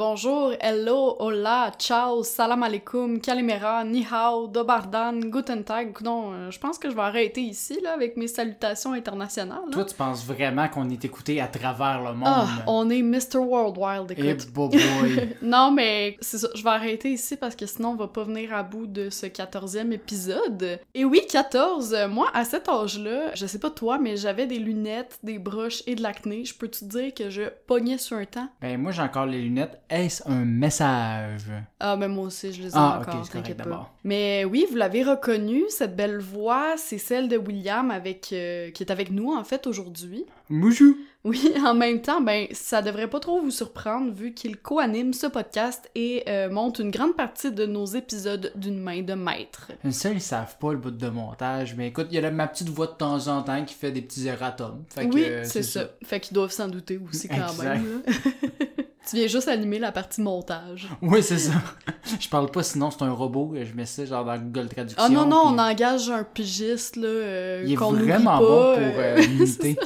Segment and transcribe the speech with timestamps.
[0.00, 5.96] Bonjour, hello, hola, ciao, salam alaikum, kalimera, ni hao, dobardan, guten tag.
[6.02, 9.62] Non, euh, je pense que je vais arrêter ici là avec mes salutations internationales.
[9.66, 9.72] là.
[9.72, 12.28] Toi, tu penses vraiment qu'on est écouté à travers le monde?
[12.28, 13.38] Ah, on est Mr.
[13.38, 14.52] Worldwide, Eh écoute.
[14.52, 15.30] boboy.
[15.40, 18.52] non, mais c'est ça, je vais arrêter ici parce que sinon on va pas venir
[18.52, 20.78] à bout de ce 14e épisode.
[20.94, 24.58] Et oui, 14, euh, moi à cet âge-là, je sais pas toi, mais j'avais des
[24.58, 26.44] lunettes, des broches et de l'acné.
[26.44, 28.48] Je peux te dire que je pognais sur un temps?
[28.60, 29.80] ben, moi, j'ai encore les lunettes.
[29.88, 31.42] Est-ce un message?
[31.78, 33.92] Ah, mais moi aussi, je les ai Ah, encore, ok, c'est correct t'inquiète pas.
[34.02, 38.82] Mais oui, vous l'avez reconnu, cette belle voix, c'est celle de William avec, euh, qui
[38.82, 40.24] est avec nous en fait aujourd'hui.
[40.50, 40.94] Bonjour.
[41.26, 45.26] Oui, en même temps, ben ça devrait pas trop vous surprendre vu qu'il co-anime ce
[45.26, 49.72] podcast et euh, monte une grande partie de nos épisodes d'une main de maître.
[49.90, 51.74] Ça, ils savent pas le bout de montage.
[51.76, 53.90] Mais écoute, il y a la- ma petite voix de temps en temps qui fait
[53.90, 54.84] des petits erratums.
[54.94, 55.90] Fait que, oui, euh, c'est ça.
[56.04, 57.64] Fait qu'ils doivent s'en douter aussi quand Exact.
[57.74, 58.02] même.
[59.10, 60.88] tu viens juste animer la partie montage.
[61.02, 61.52] Oui, c'est ça.
[62.20, 63.52] je parle pas, sinon c'est un robot.
[63.60, 65.02] Je mets ça genre dans Google Traduction.
[65.04, 68.48] Ah non, non, on engage un pigiste là, euh, Il est vraiment pas, bon pour
[68.48, 69.76] euh, euh, l'imiter.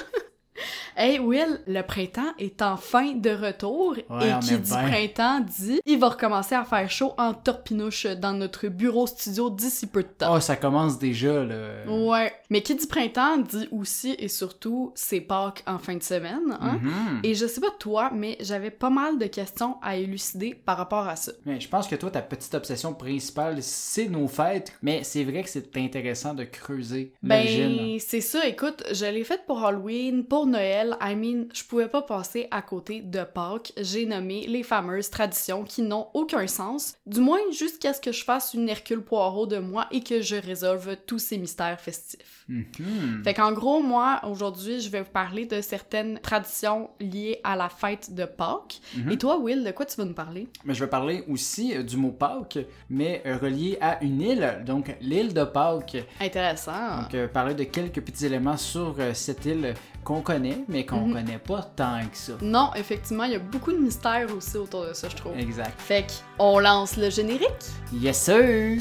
[0.97, 4.89] Hey Will, le printemps est enfin de retour Ouais, et qui dit bien.
[4.89, 9.87] printemps dit il va recommencer à faire chaud en torpinouche dans notre bureau studio d'ici
[9.87, 10.35] peu de temps.
[10.35, 11.85] Oh, ça commence déjà, là.
[11.89, 16.57] Ouais, mais qui dit printemps dit aussi et surtout c'est Pâques en fin de semaine,
[16.61, 16.79] hein?
[16.83, 17.21] Mhm.
[17.23, 21.07] Et je sais pas toi, mais j'avais pas mal de questions à élucider par rapport
[21.07, 21.33] à ça.
[21.47, 24.73] Mais je pense que toi, ta petite obsession principale, c'est nos fêtes.
[24.83, 27.13] Mais c'est vrai que c'est intéressant de creuser.
[27.23, 31.89] Ben, c'est ça, écoute, je l'ai faite pour Halloween, pour Noël, I mean, je pouvais
[31.89, 33.73] pas passer à côté de Pâques.
[33.77, 38.25] J'ai nommé les fameuses traditions qui n'ont aucun sens, du moins jusqu'à ce que je
[38.25, 42.45] fasse une Hercule Poirot de moi et que je résolve tous ces mystères festifs.
[42.49, 43.23] Mhm.
[43.25, 47.69] Fait qu'en gros, moi, aujourd'hui, je vais vous parler de certaines traditions liées à la
[47.69, 48.81] fête de Pâques.
[48.97, 49.11] Mhm.
[49.13, 50.49] Et toi, Will, de quoi tu vas nous parler?
[50.65, 52.59] Mais je vais parler aussi euh, du mot Pâques,
[52.89, 55.97] mais euh, relié à une île, donc l'île de Pâques.
[56.21, 57.03] Intéressant.
[57.03, 59.75] Donc, euh, parler de quelques petits éléments sur euh, cette île
[60.05, 61.13] qu'on connaît, mais qu'on Mhm.
[61.15, 62.33] connaît pas tant que ça.
[62.41, 65.39] Non, effectivement, il y a beaucoup de mystères aussi autour de ça, je trouve.
[65.39, 65.73] Exact.
[65.79, 66.07] Fait
[66.39, 67.49] qu'on lance le générique.
[67.93, 68.79] Yes, sir!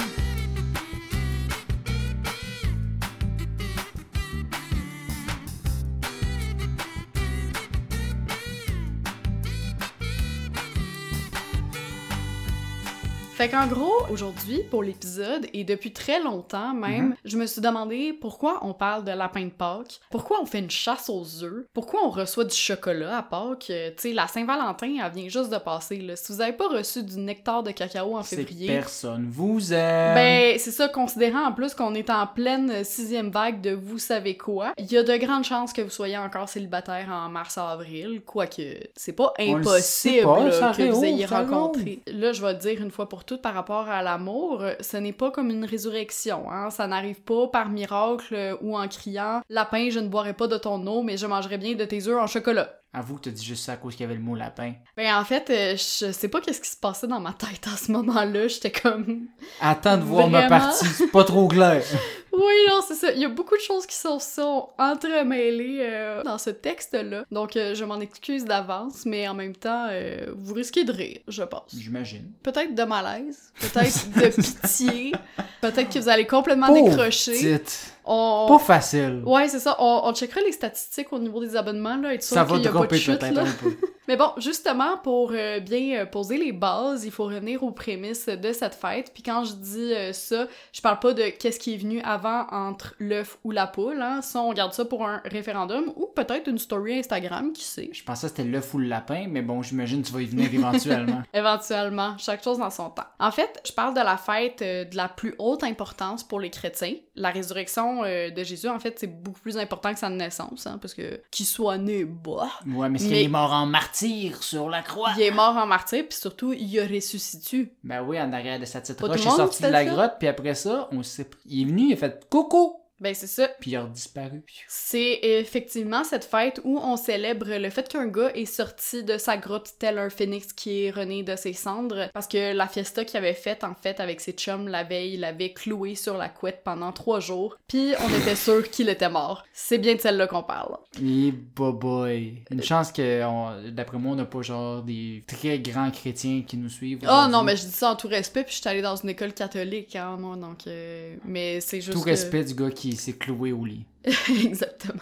[13.40, 18.12] Fait qu'en gros, aujourd'hui, pour l'épisode, et depuis très longtemps même, je me suis demandé
[18.12, 22.02] pourquoi on parle de lapin de Pâques, pourquoi on fait une chasse aux œufs, pourquoi
[22.04, 23.68] on reçoit du chocolat à Pâques.
[23.70, 26.18] Euh, tu sais, la Saint-Valentin, elle vient juste de passer, là.
[26.18, 28.68] Si vous avez pas reçu du nectar de cacao en février...
[28.68, 30.16] personne vous aime.
[30.16, 34.36] Ben, c'est ça, considérant en plus qu'on est en pleine sixième vague de vous savez
[34.36, 38.62] quoi, il y a de grandes chances que vous soyez encore célibataire en mars-avril, quoique
[38.98, 42.02] c'est pas impossible pas, là, que vous ayez rencontré.
[42.08, 45.14] Là, je vais te dire une fois pour toutes par rapport à l'amour, ce n'est
[45.14, 46.72] pas comme une résurrection, hein.
[46.72, 50.58] Ça n'arrive pas par miracle euh, ou en criant «Lapin, je ne boirai pas de
[50.58, 52.82] ton eau, mais je mangerai bien de tes œufs en chocolat».
[52.92, 54.74] Avoue que t'as dit juste ça à cause qu'il y avait le mot lapin.
[54.98, 57.78] Ben en fait, euh, je sais pas qu'est-ce qui se passait dans ma tête à
[57.78, 59.28] ce moment-là, j'étais comme...
[59.62, 61.84] Attends de voir ma partie, c'est pas trop clair.
[62.32, 63.12] Oui, non, c'est ça.
[63.12, 67.26] Il y a beaucoup de choses qui sont, sont entremêlées euh, dans ce texte-là.
[67.32, 69.90] Donc, euh, je m'en excuse d'avance, mais en même temps,
[70.38, 71.76] vous risquez de rire, je pense.
[71.76, 72.32] J'imagine.
[72.44, 75.12] Peut-être de malaise, peut-être de pitié,
[75.60, 77.32] peut-être que vous allez complètement Pauvre décrocher.
[77.58, 77.94] petite.
[78.12, 78.48] On...
[78.48, 79.22] Pas facile.
[79.24, 79.76] Ouais, c'est ça.
[79.78, 82.60] On, on checkera les statistiques au niveau des abonnements, là, être sûr Ça va y
[82.60, 83.44] a pas de dropper chute, peut-être là.
[83.44, 83.76] un peu.
[84.10, 88.26] Mais bon, justement, pour euh, bien euh, poser les bases, il faut revenir aux prémices
[88.26, 89.12] de cette fête.
[89.14, 92.48] Puis quand je dis euh, ça, je parle pas de qu'est-ce qui est venu avant
[92.50, 94.02] entre l'œuf ou la poule.
[94.02, 94.24] Hein.
[94.24, 97.92] Ça, on garde ça pour un référendum ou peut-être une story Instagram, qui sait.
[97.94, 100.26] Je pensais que c'était l'œuf ou le lapin, mais bon, j'imagine que tu vas y
[100.26, 101.22] venir éventuellement.
[101.36, 103.06] Éventuellement, chaque chose dans son temps.
[103.20, 106.50] En fait, je parle de la fête euh, de la plus haute importance pour les
[106.50, 106.96] chrétiens.
[107.16, 110.78] La résurrection euh, de Jésus, en fait, c'est beaucoup plus important que sa naissance, hein,
[110.82, 114.70] parce que qu'il soit né, bah, Ouais, mais Mais- qu'il est mort en martyr sur
[114.70, 115.12] la croix?
[115.18, 117.74] il est mort en martyr, puis surtout, il a ressuscité.
[117.84, 120.28] Ben oui, en arrière de sa petite roche, il est sorti de la grotte, puis
[120.28, 121.30] après ça, on sait...
[121.46, 123.48] il est venu, il a fait coucou, Ben c'est ça.
[123.60, 124.44] puis il a disparu.
[124.68, 129.38] C'est effectivement cette fête où on célèbre le fait qu'un gars est sorti de sa
[129.38, 133.18] grotte tel un phénix qui est rené de ses cendres parce que la fiesta qu'il
[133.18, 136.62] avait faite en fait avec ses chums la veille, il l'avait cloué sur la couette
[136.64, 139.44] pendant trois jours, puis on était sûr qu'il était mort.
[139.54, 140.78] C'est bien de celle-là qu'on parle.
[141.02, 142.44] Et boy.
[142.52, 146.70] Une chance que, d'après moi, on n'a pas genre des très grands chrétiens qui nous
[146.70, 147.00] suivent.
[147.04, 149.10] Oh non, mais je dis ça en tout respect, puis je suis allée dans une
[149.10, 150.68] école catholique, hein, moi, donc...
[150.68, 153.86] euh, Mais c'est juste Tout que- respect du gars qui s'est cloué au lit.
[154.46, 155.00] Exactement.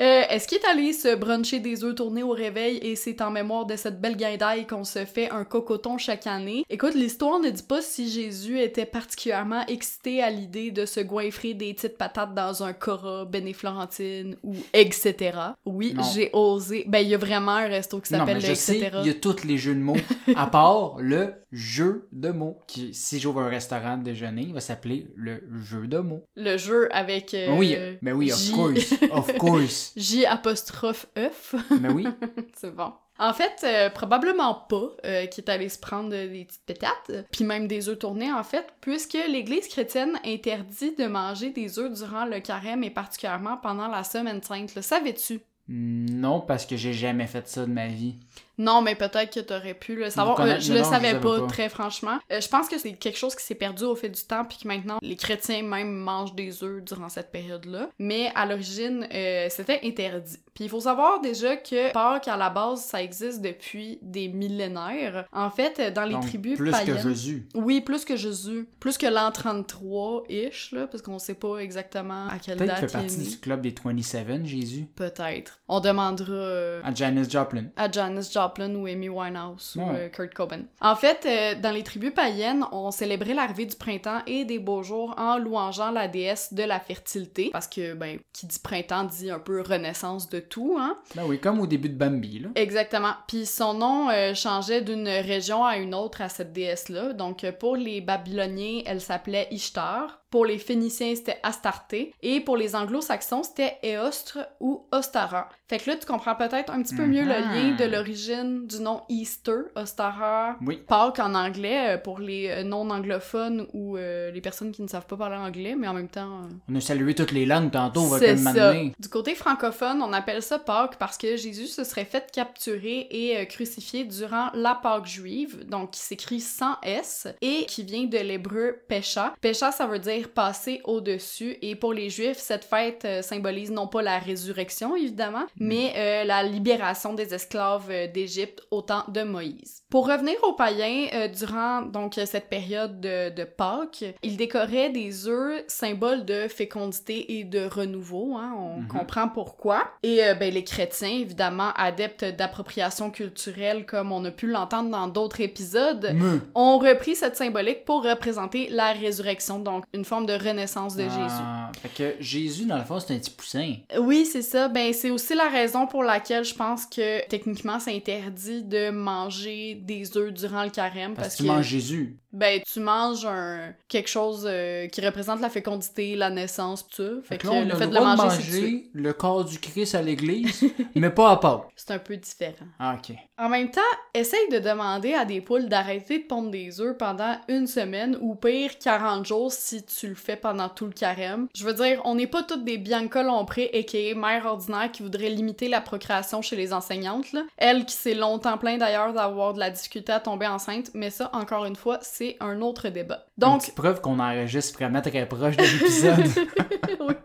[0.00, 3.30] Euh, est-ce qu'il est allé se bruncher des œufs tournés au réveil et c'est en
[3.30, 6.64] mémoire de cette belle guindaille qu'on se fait un cocoton chaque année?
[6.70, 11.54] Écoute, l'histoire ne dit pas si Jésus était particulièrement excité à l'idée de se goinfrer
[11.54, 15.38] des petites patates dans un Cora, Bénéflorentine ou etc.
[15.66, 16.84] Oui, j'ai osé.
[16.88, 18.90] Ben, il y a vraiment un resto qui s'appelle le etc.
[19.00, 19.96] il y a tous les jeux de mots,
[20.34, 22.58] à part le jeu de mots.
[22.66, 26.24] Qui, si j'ouvre un restaurant de déjeuner, il va s'appeler le jeu de mots.
[26.34, 27.34] Le jeu avec.
[27.34, 28.94] Euh, oui, mais oui, of course.
[29.10, 29.92] Of course.
[29.96, 31.56] J apostrophe F.
[31.80, 32.06] Mais oui.
[32.54, 32.92] C'est bon.
[33.18, 37.44] En fait, euh, probablement pas euh, qui est allé se prendre des petites pétates, puis
[37.44, 42.26] même des œufs tournés en fait, puisque l'Église chrétienne interdit de manger des œufs durant
[42.26, 44.74] le carême et particulièrement pendant la semaine sainte.
[44.76, 45.40] Le savais-tu?
[45.68, 48.14] Non, parce que j'ai jamais fait ça de ma vie.
[48.58, 50.40] Non, mais peut-être que t'aurais pu le savoir.
[50.40, 52.18] Euh, je le savais pas, très franchement.
[52.32, 54.58] Euh, je pense que c'est quelque chose qui s'est perdu au fil du temps, puis
[54.62, 57.90] que maintenant, les chrétiens même mangent des œufs durant cette période-là.
[57.98, 60.38] Mais à l'origine, euh, c'était interdit.
[60.54, 65.26] Puis il faut savoir déjà que Pâques, à la base, ça existe depuis des millénaires.
[65.32, 66.96] En fait, dans les tribus plus païennes...
[66.96, 67.46] que Jésus.
[67.54, 68.66] Oui, plus que Jésus.
[68.80, 72.92] Plus que l'an 33-ish, là, parce qu'on sait pas exactement à quelle date il fait
[72.92, 74.86] partie du club des 27, Jésus.
[74.96, 75.60] Peut-être.
[75.68, 76.80] On demandera...
[76.82, 77.66] À Janis Joplin.
[77.76, 78.45] À Janis Joplin
[78.76, 80.62] ou Amy Winehouse ou euh, Kurt Cobain.
[80.80, 84.82] En fait, euh, dans les tribus païennes, on célébrait l'arrivée du printemps et des beaux
[84.82, 89.30] jours en louangeant la déesse de la fertilité, parce que, ben, qui dit printemps dit
[89.30, 90.98] un peu renaissance de tout, hein?
[91.14, 92.48] Ben oui, comme au début de Bambi, là.
[92.54, 93.12] Exactement.
[93.28, 97.12] Puis son nom euh, changeait d'une région à une autre à cette déesse-là.
[97.12, 100.20] Donc, pour les Babyloniens, elle s'appelait Ishtar.
[100.30, 102.12] Pour les Phéniciens, c'était Astarté.
[102.22, 105.48] Et pour les Anglo-Saxons, c'était Eostre ou Ostara.
[105.68, 107.92] Fait que là, tu comprends peut-être un petit peu mieux le lien de mhm.
[107.92, 110.82] l'origine du nom Easter, Ostara, oui.
[110.86, 115.06] Pâques en anglais, euh, pour les euh, non-anglophones ou euh, les personnes qui ne savent
[115.06, 116.42] pas parler anglais, mais en même temps...
[116.68, 118.74] On a salué toutes les langues tantôt, on va ça.
[118.98, 123.46] Du côté francophone, on appelle ça Pâques parce que Jésus se serait fait capturer et
[123.46, 128.82] crucifié durant la Pâque juive, donc qui s'écrit sans S, et qui vient de l'hébreu
[128.88, 129.34] Pécha.
[129.40, 131.56] Pécha, ça veut dire passer au-dessus.
[131.62, 135.66] Et pour les Juifs, cette fête euh, symbolise non pas la résurrection, évidemment, mm.
[135.66, 139.82] mais euh, la libération des esclaves euh, d'Égypte au temps de Moïse.
[139.96, 145.64] Pour revenir aux païens, durant donc cette période de, de, Pâques, ils décoraient des œufs,
[145.68, 148.36] symbole de fécondité et de renouveau.
[148.36, 148.86] Hein, on mm-hmm.
[148.88, 149.84] comprend pourquoi.
[150.02, 155.40] Et ben, les chrétiens, évidemment, adeptes d'appropriation culturelle, comme on a pu l'entendre dans d'autres
[155.40, 156.14] épisodes,
[156.54, 161.72] ont repris cette symbolique pour représenter la résurrection, donc une forme de renaissance de ah,
[161.72, 161.80] Jésus.
[161.80, 163.76] Fait que Jésus, dans le fond, c'est un petit poussin.
[163.98, 164.68] Oui, c'est ça.
[164.68, 169.85] Ben, c'est aussi la raison pour laquelle je pense que techniquement, c'est interdit de manger
[169.86, 171.14] des œufs durant le carême.
[171.14, 175.40] Parce, parce que tu manges Jésus ben tu manges un quelque chose euh, qui représente
[175.40, 177.10] la fécondité, la naissance, tout ça.
[177.22, 181.30] Fait, que, le fait de le manger, le corps du Christ à l'église, mais pas
[181.30, 181.68] à part.
[181.76, 182.66] C'est un peu différent.
[182.78, 183.16] Ah, OK.
[183.38, 183.80] En même temps,
[184.12, 188.34] essaye de demander à des poules d'arrêter de pondre des œufs pendant une semaine ou
[188.34, 191.48] pire 40 jours si tu le fais pendant tout le carême.
[191.54, 195.30] Je veux dire, on n'est pas toutes des Bianca Lompré aka mère ordinaire qui voudrait
[195.30, 197.42] limiter la procréation chez les enseignantes là.
[197.56, 201.30] Elle qui s'est longtemps plaint d'ailleurs d'avoir de la difficulté à tomber enceinte, mais ça
[201.32, 203.26] encore une fois, c'est un autre débat.
[203.38, 206.46] Donc, Une preuve qu'on enregistre vraiment très proche de l'épisode.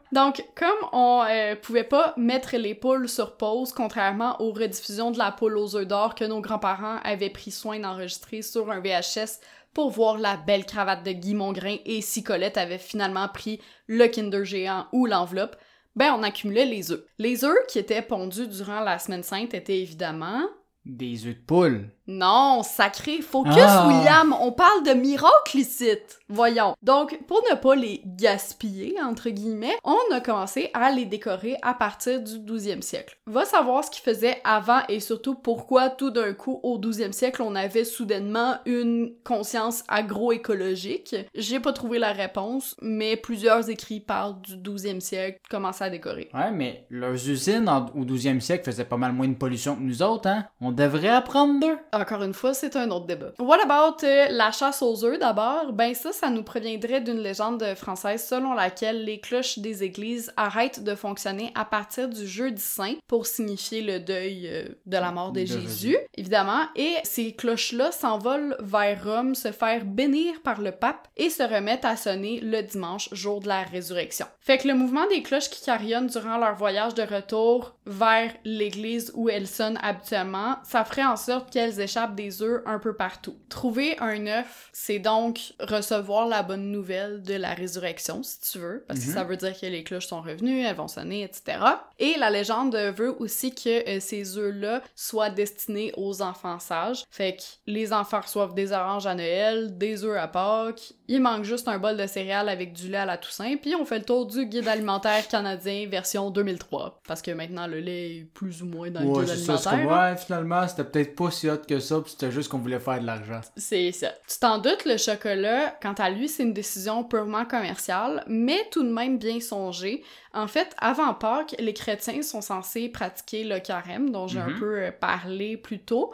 [0.11, 5.17] Donc, comme on euh, pouvait pas mettre les poules sur pause, contrairement aux rediffusions de
[5.17, 9.39] la poule aux œufs d'or que nos grands-parents avaient pris soin d'enregistrer sur un VHS
[9.73, 14.07] pour voir la belle cravate de Guy Mongrain et si Colette avait finalement pris le
[14.07, 15.55] Kinder géant ou l'enveloppe,
[15.95, 17.03] ben on accumulait les œufs.
[17.17, 20.41] Les œufs qui étaient pondus durant la semaine sainte étaient évidemment
[20.85, 21.89] des œufs de poule.
[22.11, 23.21] Non, sacré.
[23.21, 23.87] Focus, ah.
[23.87, 24.35] William.
[24.39, 25.89] On parle de miracles ici.
[26.27, 26.75] Voyons.
[26.81, 31.73] Donc, pour ne pas les gaspiller, entre guillemets, on a commencé à les décorer à
[31.73, 33.17] partir du 12e siècle.
[33.27, 37.41] Va savoir ce qu'ils faisaient avant et surtout pourquoi tout d'un coup, au 12e siècle,
[37.41, 41.15] on avait soudainement une conscience agroécologique.
[41.35, 46.29] J'ai pas trouvé la réponse, mais plusieurs écrits parlent du 12e siècle, commencer à décorer.
[46.33, 50.01] Ouais, mais leurs usines au 12e siècle faisaient pas mal moins de pollution que nous
[50.01, 50.45] autres, hein?
[50.61, 51.77] On devrait apprendre d'eux.
[52.01, 53.31] Encore une fois, c'est un autre débat.
[53.37, 55.71] What about euh, la chasse aux œufs d'abord?
[55.71, 60.83] Ben ça, ça nous proviendrait d'une légende française selon laquelle les cloches des églises arrêtent
[60.83, 65.31] de fonctionner à partir du jeudi saint pour signifier le deuil euh, de la mort
[65.31, 71.07] de, Jésus, évidemment, et ces cloches-là s'envolent vers Rome se faire bénir par le pape
[71.17, 74.25] et se remettent à sonner le dimanche, jour de la résurrection.
[74.39, 79.11] Fait que le mouvement des cloches qui carillonnent durant leur voyage de retour vers l'église
[79.13, 83.35] où elles sonnent habituellement, ça ferait en sorte qu'elles échappe des œufs un peu partout.
[83.49, 88.83] Trouver un œuf, c'est donc recevoir la bonne nouvelle de la résurrection, si tu veux,
[88.87, 89.13] parce que Mhm.
[89.13, 91.57] ça veut dire que les cloches sont revenues, elles vont sonner, etc.
[91.99, 97.03] Et la légende veut aussi que euh, ces œufs-là soient destinés aux enfants sages.
[97.09, 101.43] Fait que les enfants reçoivent des oranges à Noël, des œufs à Pâques, il manque
[101.43, 104.05] juste un bol de céréales avec du lait à la Toussaint, puis on fait le
[104.05, 107.01] tour du guide alimentaire canadien version 2003.
[107.07, 109.57] Parce que maintenant, le lait est plus ou moins dans le Ouais, guide c'est ça.
[109.57, 109.87] C'est alimentaire.
[109.89, 110.11] comme, hein.
[110.11, 113.05] ouais, finalement, c'était peut-être pas si hot que ça, c'était juste qu'on voulait faire de
[113.05, 113.41] l'argent.
[113.55, 114.09] C'est ça.
[114.27, 118.83] Tu t'en doutes, le chocolat, quant à lui, c'est une décision purement commerciale, mais tout
[118.83, 120.03] de même bien songée.
[120.33, 124.59] En fait, avant Pâques, les chrétiens sont censés pratiquer le carême, dont j'ai un Mhm.
[124.59, 126.11] peu euh, parlé plus tôt.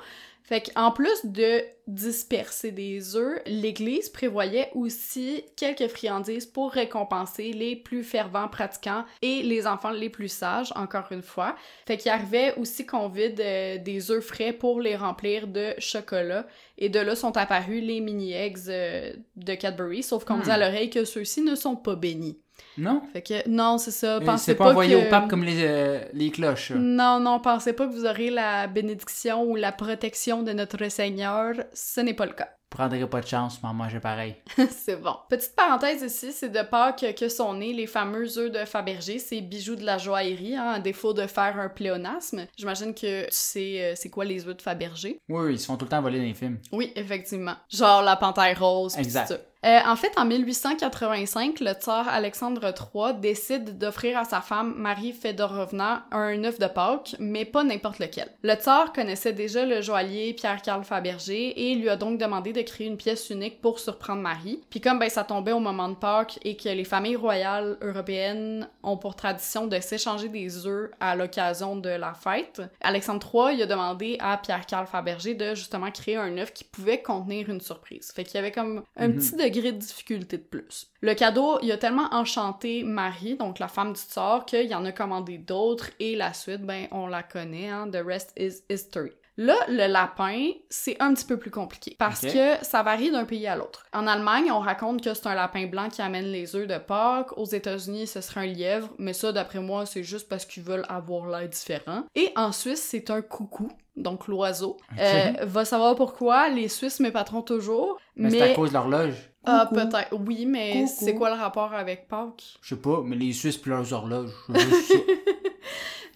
[0.48, 7.76] Fait qu'en plus de disperser des œufs, l'Église prévoyait aussi quelques friandises pour récompenser les
[7.76, 11.56] plus fervents pratiquants et les enfants les plus sages, encore une fois.
[11.86, 16.48] Fait qu'il arrivait aussi qu'on vide euh, des œufs frais pour les remplir de chocolat.
[16.78, 20.58] Et de là sont apparus les mini-eggs euh, de Cadbury, sauf qu'on me dit à
[20.58, 20.62] Hmm.
[20.62, 22.40] l'oreille que ceux-ci ne sont pas bénis.
[22.78, 23.02] Non?
[23.14, 24.20] Fait que non, c'est ça.
[24.20, 25.08] Pensez C'est pas, pas, envoyé que...
[25.08, 26.72] au pape comme les, euh, les cloches.
[26.72, 31.56] Non, non, pensez pas que vous aurez la bénédiction ou la protection de notre Seigneur.
[31.74, 32.50] Ce n'est pas le cas.
[32.70, 34.36] Prendrai pas de chance, mais en manger pareil.
[34.70, 35.16] c'est bon.
[35.30, 39.40] Petite parenthèse ici, c'est de Pâques que sont nés les fameux œufs de Fabergé, ces
[39.40, 42.46] bijoux de la joaillerie, hein, à défaut de faire un pléonasme.
[42.58, 45.22] J'imagine que tu sais euh, c'est quoi les œufs de Fabergé.
[45.30, 46.60] Oui, ils se font tout le temps voler dans les films.
[46.74, 47.56] Oui, effectivement.
[47.70, 48.98] Genre la panthère rose.
[48.98, 49.28] Exact.
[49.28, 49.40] tout ça.
[49.68, 55.12] Euh, en fait, en 1885, le tsar Alexandre III décide d'offrir à sa femme Marie
[55.12, 58.30] Fedorovna un œuf de Pâques, mais pas n'importe lequel.
[58.44, 62.88] Le tsar connaissait déjà le joaillier Pierre-Carl Fabergé et lui a donc demandé de créer
[62.88, 64.62] une pièce unique pour surprendre Marie.
[64.70, 68.70] Puis comme ben, ça tombait au moment de Pâques et que les familles royales européennes
[68.84, 73.62] ont pour tradition de s'échanger des œufs à l'occasion de la fête, Alexandre III il
[73.64, 78.14] a demandé à Pierre-Carl Fabergé de justement créer un œuf qui pouvait contenir une surprise.
[78.16, 79.16] Fait qu'il y avait comme un Mhm.
[79.18, 80.88] petit degré de difficulté de plus.
[81.02, 84.92] Le cadeau, il a tellement enchanté Marie, donc la femme du tsar, qu'il en a
[84.92, 89.12] commandé d'autres et la suite, ben on la connaît, hein, the rest is history.
[89.40, 93.46] Là, le lapin, c'est un petit peu plus compliqué parce que ça varie d'un pays
[93.46, 93.86] à l'autre.
[93.94, 97.38] En Allemagne, on raconte que c'est un lapin blanc qui amène les œufs de Pâques.
[97.38, 100.86] Aux États-Unis, ce serait un lièvre, mais ça, d'après moi, c'est juste parce qu'ils veulent
[100.90, 102.04] avoir l'air différent.
[102.16, 104.78] Et en Suisse, c'est un coucou, donc l'oiseau.
[105.00, 108.40] Euh, va savoir pourquoi, les Suisses m'épateront toujours, Mais, mais...
[108.40, 109.30] c'est à cause de l'horloge.
[109.48, 110.14] Ah, peut-être.
[110.14, 112.58] Oui, mais c'est quoi le rapport avec Pâques?
[112.62, 114.32] Je sais pas, mais les Suisses pis leurs horloges.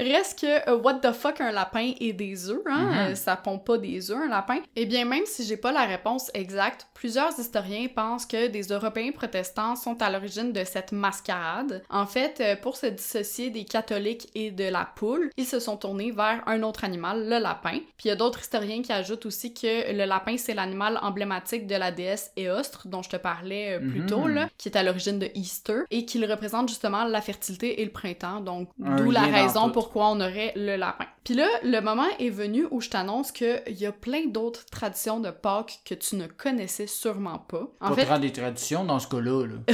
[0.01, 2.85] Reste que euh, what the fuck un lapin et des œufs, hein?
[2.91, 2.97] Mhm.
[3.11, 4.57] euh, ça pond pas des œufs un lapin.
[4.75, 9.11] Eh bien même si j'ai pas la réponse exacte, plusieurs historiens pensent que des Européens
[9.11, 11.83] protestants sont à l'origine de cette mascarade.
[11.89, 15.77] En fait, euh, pour se dissocier des catholiques et de la poule, ils se sont
[15.77, 17.77] tournés vers un autre animal, le lapin.
[17.97, 21.67] Puis il y a d'autres historiens qui ajoutent aussi que le lapin c'est l'animal emblématique
[21.67, 24.05] de la déesse Éostre dont je te parlais plus Mhm.
[24.07, 27.85] tôt là, qui est à l'origine de Easter et qui représente justement la fertilité et
[27.85, 28.39] le printemps.
[28.41, 29.90] Donc d'où la raison tout.
[29.91, 31.05] Pourquoi on aurait le lapin.
[31.25, 35.19] Puis là, le moment est venu où je t'annonce qu'il y a plein d'autres traditions
[35.19, 37.67] de Pâques que tu ne connaissais sûrement pas.
[37.79, 39.45] En Pas fait, des traditions dans ce cas-là.
[39.45, 39.73] Là.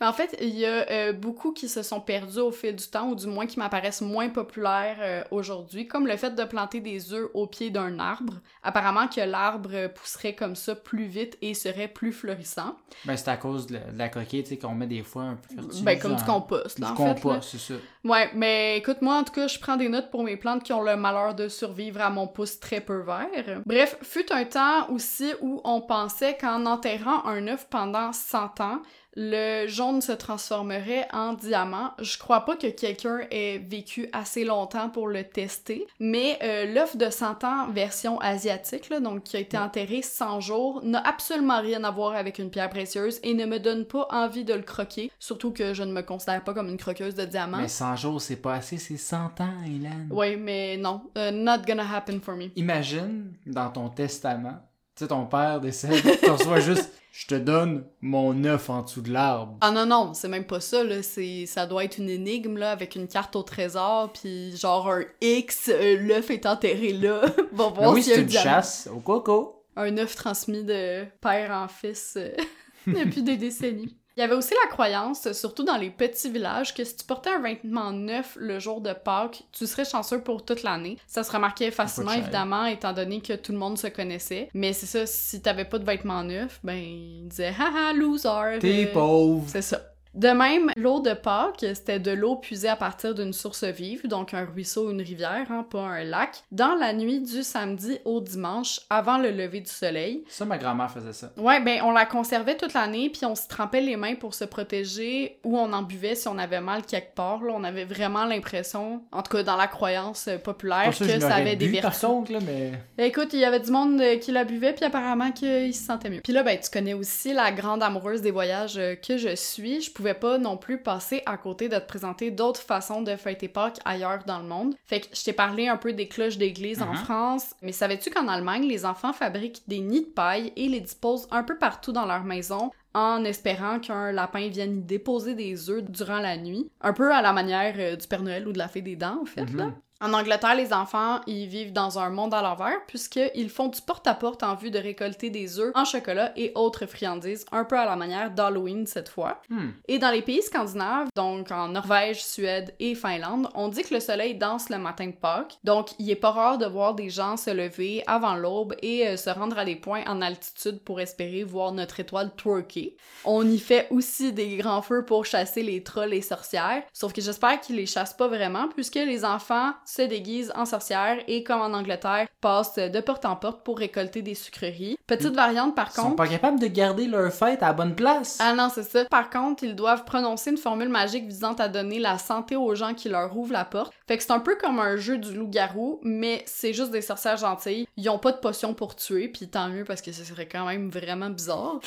[0.08, 3.08] en fait, il y a euh, beaucoup qui se sont perdus au fil du temps,
[3.08, 7.12] ou du moins qui m'apparaissent moins populaires euh, aujourd'hui, comme le fait de planter des
[7.12, 8.34] œufs au pied d'un arbre.
[8.62, 12.76] Apparemment que l'arbre euh, pousserait comme ça plus vite et serait plus florissant.
[13.06, 15.22] Ben, c'est à cause de la, de la coquille, tu sais, qu'on met des fois
[15.22, 15.56] un peu.
[15.82, 17.74] Ben, comme du compost, là, Du en compost, c'est ça.
[18.04, 20.82] Ouais, mais écoute, moi, en tout je prends des notes pour mes plantes qui ont
[20.82, 23.60] le malheur de survivre à mon pouce très peu vert.
[23.66, 28.82] Bref, fut un temps aussi où on pensait qu'en enterrant un œuf pendant 100 ans,
[29.16, 31.92] le jaune se transformerait en diamant.
[32.00, 36.96] Je crois pas que quelqu'un ait vécu assez longtemps pour le tester, mais euh, l'œuf
[36.96, 41.60] de 100 ans version asiatique, là, donc qui a été enterré 100 jours, n'a absolument
[41.60, 44.62] rien à voir avec une pierre précieuse et ne me donne pas envie de le
[44.62, 47.58] croquer, surtout que je ne me considère pas comme une croqueuse de diamants.
[47.58, 50.08] Mais 100 jours, c'est pas assez, c'est 100 ans, Hélène.
[50.10, 52.48] Ouais, mais non, uh, not gonna happen for me.
[52.56, 54.60] Imagine, dans ton testament,
[54.96, 59.00] tu sais, ton père décède, tu reçois juste «Je te donne mon œuf en dessous
[59.00, 61.02] de l'arbre Ah non, non, c'est même pas ça, là.
[61.02, 65.02] C'est, ça doit être une énigme, là, avec une carte au trésor, puis genre un
[65.22, 67.20] X, euh, l'œuf est enterré là.
[67.52, 67.68] Va».
[67.70, 68.44] Mais voir oui, c'est un une diamant.
[68.44, 69.64] chasse au coco.
[69.76, 72.30] Un œuf transmis de père en fils euh,
[72.86, 73.96] depuis des décennies.
[74.16, 77.28] Il y avait aussi la croyance, surtout dans les petits villages, que si tu portais
[77.28, 80.96] un vêtement neuf le jour de Pâques, tu serais chanceux pour toute l'année.
[81.06, 84.48] Ça se remarquait facilement, évidemment, étant donné que tout le monde se connaissait.
[84.54, 88.58] Mais c'est ça, si t'avais pas de vêtements neufs, ben, ils disaient «Haha, loser!
[88.58, 89.44] T'es pauvre.
[89.48, 89.82] C'est ça.
[90.16, 94.32] De même, l'eau de Pâques, c'était de l'eau puisée à partir d'une source vive, donc
[94.32, 98.22] un ruisseau ou une rivière, hein, pas un lac, dans la nuit du samedi au
[98.22, 100.24] dimanche, avant le lever du soleil.
[100.28, 101.32] Ça, ma grand-mère faisait ça.
[101.36, 104.44] Ouais, ben on la conservait toute l'année, puis on se trempait les mains pour se
[104.44, 107.42] protéger, ou on en buvait si on avait mal quelque part.
[107.42, 107.52] Là.
[107.54, 111.56] On avait vraiment l'impression, en tout cas dans la croyance euh, populaire, que ça avait
[111.56, 112.00] des vertus.
[112.00, 112.72] contre, là, mais...
[113.06, 116.08] Écoute, il y avait du monde euh, qui la buvait, puis apparemment qu'il se sentait
[116.08, 116.22] mieux.
[116.24, 119.82] Puis là, ben, tu connais aussi la grande amoureuse des voyages euh, que je suis.
[119.82, 123.48] Je pouvais pas non plus passer à côté de te présenter d'autres façons de fêter
[123.48, 124.74] Pâques ailleurs dans le monde.
[124.84, 126.96] Fait que je t'ai parlé un peu des cloches d'église en Mhm.
[126.96, 131.28] France, mais savais-tu qu'en Allemagne, les enfants fabriquent des nids de paille et les disposent
[131.30, 135.82] un peu partout dans leur maison en espérant qu'un lapin vienne y déposer des œufs
[135.84, 136.70] durant la nuit?
[136.80, 139.20] Un peu à la manière euh, du Père Noël ou de la Fée des Dents,
[139.22, 139.56] en fait, Mhm.
[139.58, 139.72] là.
[140.00, 144.42] En Angleterre, les enfants, ils vivent dans un monde à l'envers puisqu'ils font du porte-à-porte
[144.42, 147.96] en vue de récolter des œufs en chocolat et autres friandises, un peu à la
[147.96, 149.40] manière d'Halloween cette fois.
[149.48, 149.70] Hmm.
[149.88, 154.00] Et dans les pays scandinaves, donc en Norvège, Suède et Finlande, on dit que le
[154.00, 155.58] soleil danse le matin de Pâques.
[155.64, 159.16] Donc, il est pas rare de voir des gens se lever avant l'aube et euh,
[159.16, 162.96] se rendre à des points en altitude pour espérer voir notre étoile twerker.
[163.24, 167.22] On y fait aussi des grands feux pour chasser les trolls et sorcières, sauf que
[167.22, 171.60] j'espère qu'ils les chassent pas vraiment puisque les enfants se déguisent en sorcières et comme
[171.60, 174.98] en Angleterre, passent de porte en porte pour récolter des sucreries.
[175.06, 176.16] Petite variante par Ils sont contre.
[176.16, 178.38] pas capables de garder leur fête à la bonne place.
[178.40, 179.04] Ah non, c'est ça.
[179.06, 182.94] Par contre, ils doivent prononcer une formule magique visant à donner la santé aux gens
[182.94, 183.92] qui leur ouvrent la porte.
[184.08, 187.36] Fait que c'est un peu comme un jeu du loup-garou, mais c'est juste des sorcières
[187.36, 187.86] gentilles.
[187.96, 190.66] Ils ont pas de potion pour tuer, puis tant mieux parce que ce serait quand
[190.66, 191.80] même vraiment bizarre.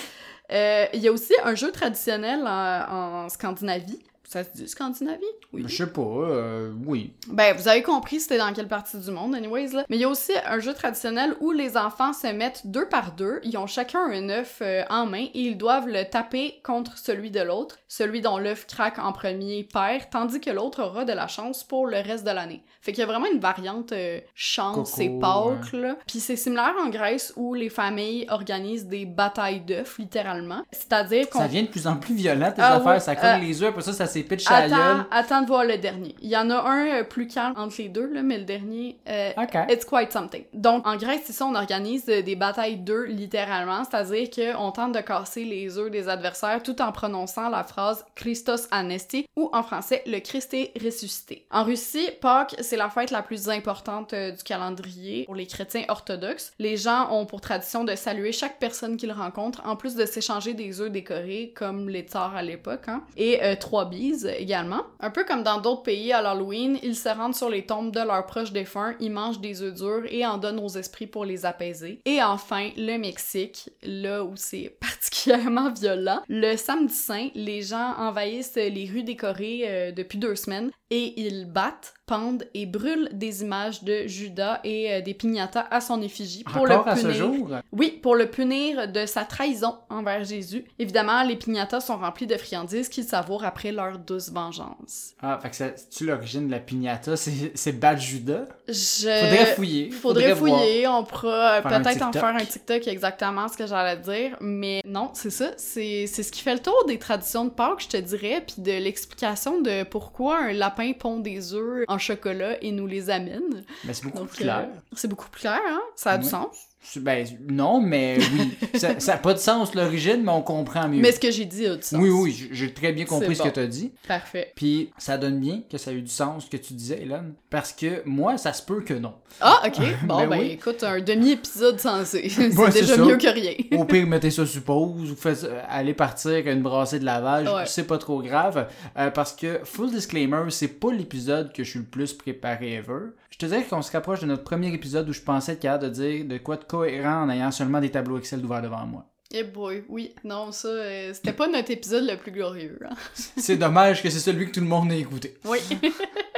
[0.51, 3.99] Euh, Il y a aussi un jeu traditionnel en, en Scandinavie.
[4.29, 5.23] Ça se dit Scandinavie?
[5.53, 5.63] Oui.
[5.65, 7.13] Je sais pas, euh, oui.
[7.29, 9.85] Ben, vous avez compris c'était dans quelle partie du monde, anyways, là.
[9.89, 13.13] Mais il y a aussi un jeu traditionnel où les enfants se mettent deux par
[13.13, 16.99] deux, ils ont chacun un œuf euh, en main et ils doivent le taper contre
[16.99, 17.77] celui de l'autre.
[17.87, 21.87] Celui dont l'œuf craque en premier perd, tandis que l'autre aura de la chance pour
[21.87, 22.63] le reste de l'année.
[22.81, 25.95] Fait qu'il y a vraiment une variante euh, chance Coco, et Pâques, là.
[26.05, 30.61] Puis c'est similaire en Grèce où les familles organisent des batailles d'œufs, littéralement.
[30.71, 32.93] C'est-à-dire qu'on Ça devient de plus en plus violent, tes Ah affaires.
[32.93, 35.05] oui, ça colle euh, les yeux, après ça, ça s'épitche à la Attends, gueule.
[35.11, 36.15] attends de voir le dernier.
[36.21, 38.97] Il y en a un euh, plus calme entre les deux, là, mais le dernier,
[39.07, 39.55] euh, Ok.
[39.69, 40.43] it's quite something.
[40.53, 44.93] Donc, en Grèce, c'est ça, on organise euh, des batailles d'œufs, littéralement, c'est-à-dire qu'on tente
[44.93, 49.63] de casser les œufs des adversaires tout en prononçant la phrase Christos Anesti, ou en
[49.63, 51.45] français, le Christ est ressuscité.
[51.51, 56.51] En Russie, Pâques, c'est la fête la plus importante du calendrier pour les chrétiens orthodoxes.
[56.59, 60.53] Les gens ont pour tradition de saluer chaque personne qu'ils rencontrent, en plus de s'échanger
[60.53, 63.85] des œufs décorés, comme les tsars à l'époque, hein, et euh, trois
[64.25, 64.83] également.
[64.99, 67.99] Un peu comme dans d'autres pays à l'Halloween, ils se rendent sur les tombes de
[67.99, 71.45] leurs proches défunts, ils mangent des œufs durs et en donnent aux esprits pour les
[71.45, 72.01] apaiser.
[72.05, 76.21] Et enfin, le Mexique, là où c'est particulièrement violent.
[76.27, 81.45] Le samedi saint, les gens envahissent les rues décorées euh, depuis deux semaines et ils
[81.45, 86.43] battent, pendent et brûlent des images de Judas et euh, des piñatas à son effigie
[86.43, 87.15] pour Encore le à ce punir.
[87.15, 87.49] jour?
[87.71, 90.65] Oui, pour le punir de sa trahison envers Jésus.
[90.79, 95.13] Évidemment, les piñatas sont remplis de friandises qu'ils savourent après leur douce vengeance.
[95.21, 97.15] Ah, fait que c'est-tu l'origine de la piñata?
[97.15, 98.45] C'est Bad Judas?
[98.67, 98.73] Je...
[98.73, 99.91] Faudrait fouiller.
[99.91, 100.59] Faudrait voir.
[100.59, 104.81] fouiller, on pourra euh, peut-être en faire un TikTok exactement ce que j'allais dire, mais
[104.85, 107.87] non, c'est ça, c'est c'est ce qui fait le tour des traditions de Pâques, je
[107.89, 112.71] te dirais, puis de l'explication de pourquoi un lapin pond des œufs en chocolat et
[112.71, 113.63] nous les amène.
[113.85, 114.67] Mais c'est beaucoup Donc, plus clair.
[114.71, 115.81] euh, c'est beaucoup plus clair, hein?
[115.95, 116.68] Ça a du sens.
[116.95, 118.51] Ben, non, mais oui.
[118.79, 121.01] ça n'a pas de sens l'origine, mais on comprend mieux.
[121.01, 121.99] Mais ce que j'ai dit a du sens.
[121.99, 123.91] Oui, oui, j'ai- très bien compris ce que tu as dit.
[124.07, 124.53] Parfait.
[124.55, 127.33] Puis ça donne bien que ça a eu du sens ce que tu disais, Hélène.
[127.49, 129.13] Parce que moi, ça se peut que non.
[129.41, 129.77] Ah, ok.
[130.05, 130.51] Bon, Ben ben, oui.
[130.51, 132.29] écoute, un demi-épisode sensé.
[132.29, 133.53] c'est Ouais, déjà mieux que rien.
[133.77, 137.05] Au pire, mettez ça sur pause ou faites euh, aller partir avec une brassée de
[137.05, 137.47] lavage.
[137.47, 137.63] Ouais.
[137.65, 138.67] C'est pas trop grave.
[138.97, 143.09] Euh, parce que, full disclaimer, c'est pas l'épisode que je suis le plus préparé ever.
[143.39, 145.85] Je te dirais qu'on se rapproche de notre premier épisode où je pensais être capable
[145.85, 149.05] de dire de quoi de cohérent en ayant seulement des tableaux Excel ouverts devant moi.
[149.31, 150.13] Eh boy, oui.
[150.25, 152.77] Non, ça, euh, c'était pas notre épisode le plus glorieux.
[152.83, 152.93] Hein?
[153.37, 155.37] C'est dommage que c'est celui que tout le monde a écouté.
[155.45, 155.59] Oui.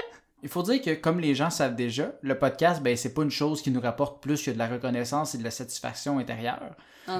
[0.43, 3.31] Il faut dire que, comme les gens savent déjà, le podcast, ben, c'est pas une
[3.31, 6.75] chose qui nous rapporte plus que de la reconnaissance et de la satisfaction intérieure.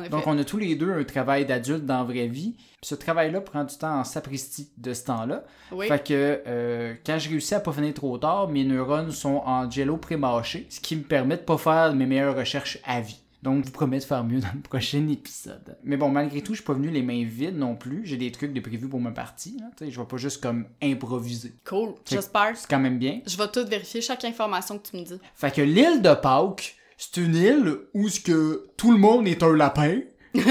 [0.10, 2.54] Donc, on a tous les deux un travail d'adulte dans la vraie vie.
[2.54, 5.44] Puis ce travail-là prend du temps en sapristi de ce temps-là.
[5.72, 5.88] oui.
[5.88, 9.70] Fait que euh, quand je réussis à pas finir trop tard, mes neurones sont en
[9.70, 13.21] jello pré-mâché, ce qui me permet de pas faire mes meilleures recherches à vie.
[13.44, 15.78] Donc, je vous promets de faire mieux dans le prochain épisode.
[15.84, 18.02] Mais bon, malgré tout, je suis pas venu les mains vides non plus.
[18.06, 19.58] J'ai des trucs de prévu pour ma partie.
[19.60, 19.68] là.
[19.82, 21.56] Je vais pas juste comme improviser.
[21.66, 21.96] Cool.
[22.10, 22.52] J'espère.
[22.56, 23.22] C'est quand même bien.
[23.26, 25.20] Je vais tout vérifier, chaque information que tu me dis.
[25.36, 29.42] Fait que l'île de Pâques, c'est une île où ce que tout le monde est
[29.42, 30.02] un lapin.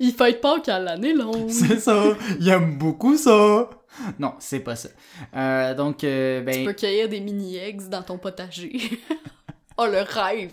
[0.00, 1.48] Il fête pas qu'à l'année longue.
[1.50, 2.16] C'est ça.
[2.40, 3.70] Il aime beaucoup ça.
[4.18, 4.88] Non, c'est pas ça.
[5.36, 6.54] Euh, donc, euh, ben.
[6.54, 8.72] Tu peux cueillir des mini-eggs dans ton potager.
[9.76, 10.52] oh, le rêve!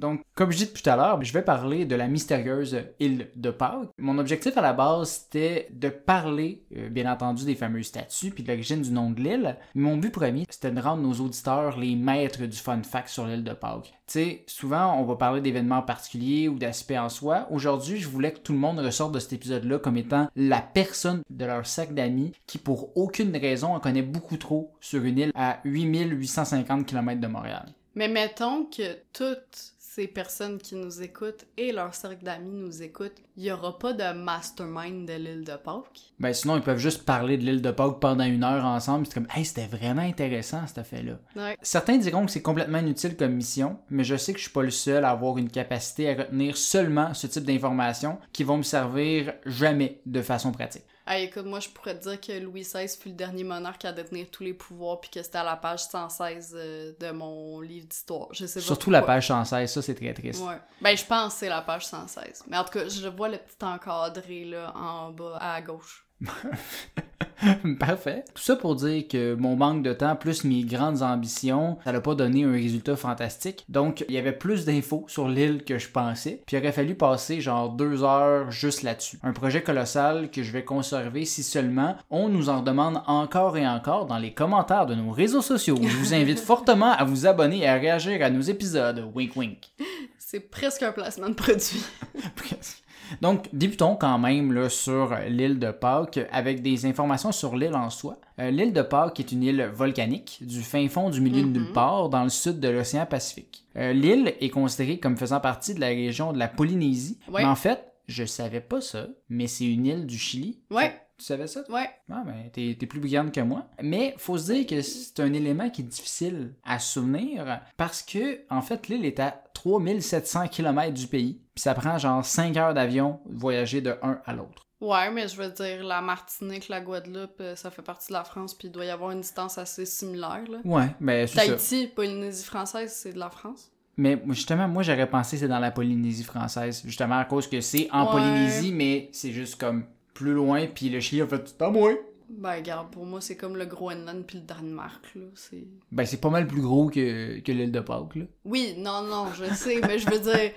[0.00, 3.28] Donc, comme je dis depuis tout à l'heure, je vais parler de la mystérieuse île
[3.36, 3.90] de Pâques.
[3.98, 8.42] Mon objectif à la base, c'était de parler, euh, bien entendu, des fameuses statues puis
[8.42, 9.56] de l'origine du nom de l'île.
[9.74, 13.44] Mon but premier, c'était de rendre nos auditeurs les maîtres du fun fact sur l'île
[13.44, 13.92] de Pâques.
[14.06, 17.46] Tu sais, souvent, on va parler d'événements particuliers ou d'aspects en soi.
[17.50, 21.22] Aujourd'hui, je voulais que tout le monde ressorte de cet épisode-là comme étant la personne
[21.28, 25.32] de leur sac d'amis qui, pour aucune raison, en connaît beaucoup trop sur une île
[25.34, 27.66] à 8850 km de Montréal.
[27.94, 33.20] Mais mettons que toutes ces personnes qui nous écoutent et leur cercle d'amis nous écoutent,
[33.36, 36.12] il n'y aura pas de mastermind de l'île de Pâques?
[36.20, 39.06] Ben sinon, ils peuvent juste parler de l'île de Pâques pendant une heure ensemble.
[39.06, 41.18] C'est comme, hey, c'était vraiment intéressant cet affaire-là.
[41.34, 41.58] Ouais.
[41.60, 44.62] Certains diront que c'est complètement inutile comme mission, mais je sais que je suis pas
[44.62, 48.62] le seul à avoir une capacité à retenir seulement ce type d'informations qui vont me
[48.62, 50.84] servir jamais de façon pratique.
[51.12, 53.90] Ah, écoute, moi, je pourrais te dire que Louis XVI fut le dernier monarque à
[53.90, 57.88] détenir tous les pouvoirs, puis que c'était à la page 116 euh, de mon livre
[57.88, 58.28] d'histoire.
[58.30, 60.40] Je sais pas Surtout la page 116, ça c'est très triste.
[60.40, 60.60] Ouais.
[60.80, 62.44] Ben, je pense que c'est la page 116.
[62.46, 66.06] Mais en tout cas, je vois le petit encadré, là, en bas, à gauche.
[67.78, 68.24] Parfait.
[68.34, 72.00] Tout ça pour dire que mon manque de temps plus mes grandes ambitions, ça n'a
[72.00, 73.64] pas donné un résultat fantastique.
[73.68, 76.42] Donc, il y avait plus d'infos sur l'île que je pensais.
[76.46, 79.18] Puis il aurait fallu passer genre deux heures juste là-dessus.
[79.22, 83.66] Un projet colossal que je vais conserver si seulement on nous en demande encore et
[83.66, 85.78] encore dans les commentaires de nos réseaux sociaux.
[85.82, 89.10] Je vous invite fortement à vous abonner et à réagir à nos épisodes.
[89.14, 89.70] Wink wink.
[90.18, 91.82] C'est presque un placement de produit.
[92.36, 92.82] Presque.
[93.20, 97.90] Donc, débutons quand même là, sur l'île de Pâques avec des informations sur l'île en
[97.90, 98.18] soi.
[98.38, 101.72] Euh, l'île de Pâques est une île volcanique du fin fond du milieu de nulle
[101.72, 103.64] part dans le sud de l'océan Pacifique.
[103.76, 107.42] Euh, l'île est considérée comme faisant partie de la région de la Polynésie, Ouais.
[107.42, 110.58] mais en fait, je savais pas ça, mais c'est une île du Chili.
[110.70, 110.92] Ouais.
[111.20, 111.60] Tu savais ça?
[111.68, 111.90] Ouais.
[112.10, 113.66] Ah, ben, t'es, t'es plus brillante que moi.
[113.82, 118.40] Mais faut se dire que c'est un élément qui est difficile à souvenir parce que,
[118.48, 121.42] en fait, l'île est à 3700 km du pays.
[121.54, 124.66] Puis ça prend genre 5 heures d'avion de voyager de un à l'autre.
[124.80, 128.24] Ouais, mais je veux dire, la Martinique, la Guadeloupe, euh, ça fait partie de la
[128.24, 130.58] France, puis il doit y avoir une distance assez similaire, là.
[130.64, 131.44] Ouais, ben, c'est ça.
[131.44, 133.70] Tahiti, Polynésie française, c'est de la France.
[133.98, 136.80] Mais justement, moi, j'aurais pensé que c'est dans la Polynésie française.
[136.86, 138.12] Justement, à cause que c'est en Ouais.
[138.12, 139.84] Polynésie, mais c'est juste comme
[140.20, 140.66] plus loin.
[140.66, 141.92] Puis le Chili a fait tout à moi.
[142.28, 145.24] Ben, regarde, pour moi, c'est comme le Groenland puis le Danemark, là.
[145.34, 145.66] C'est...
[145.90, 148.24] Ben, c'est pas mal plus gros que, que l'île de Pâques, là.
[148.44, 150.52] Oui, non, non, je sais, mais je veux dire,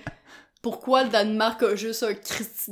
[0.62, 2.14] pourquoi le Danemark a juste un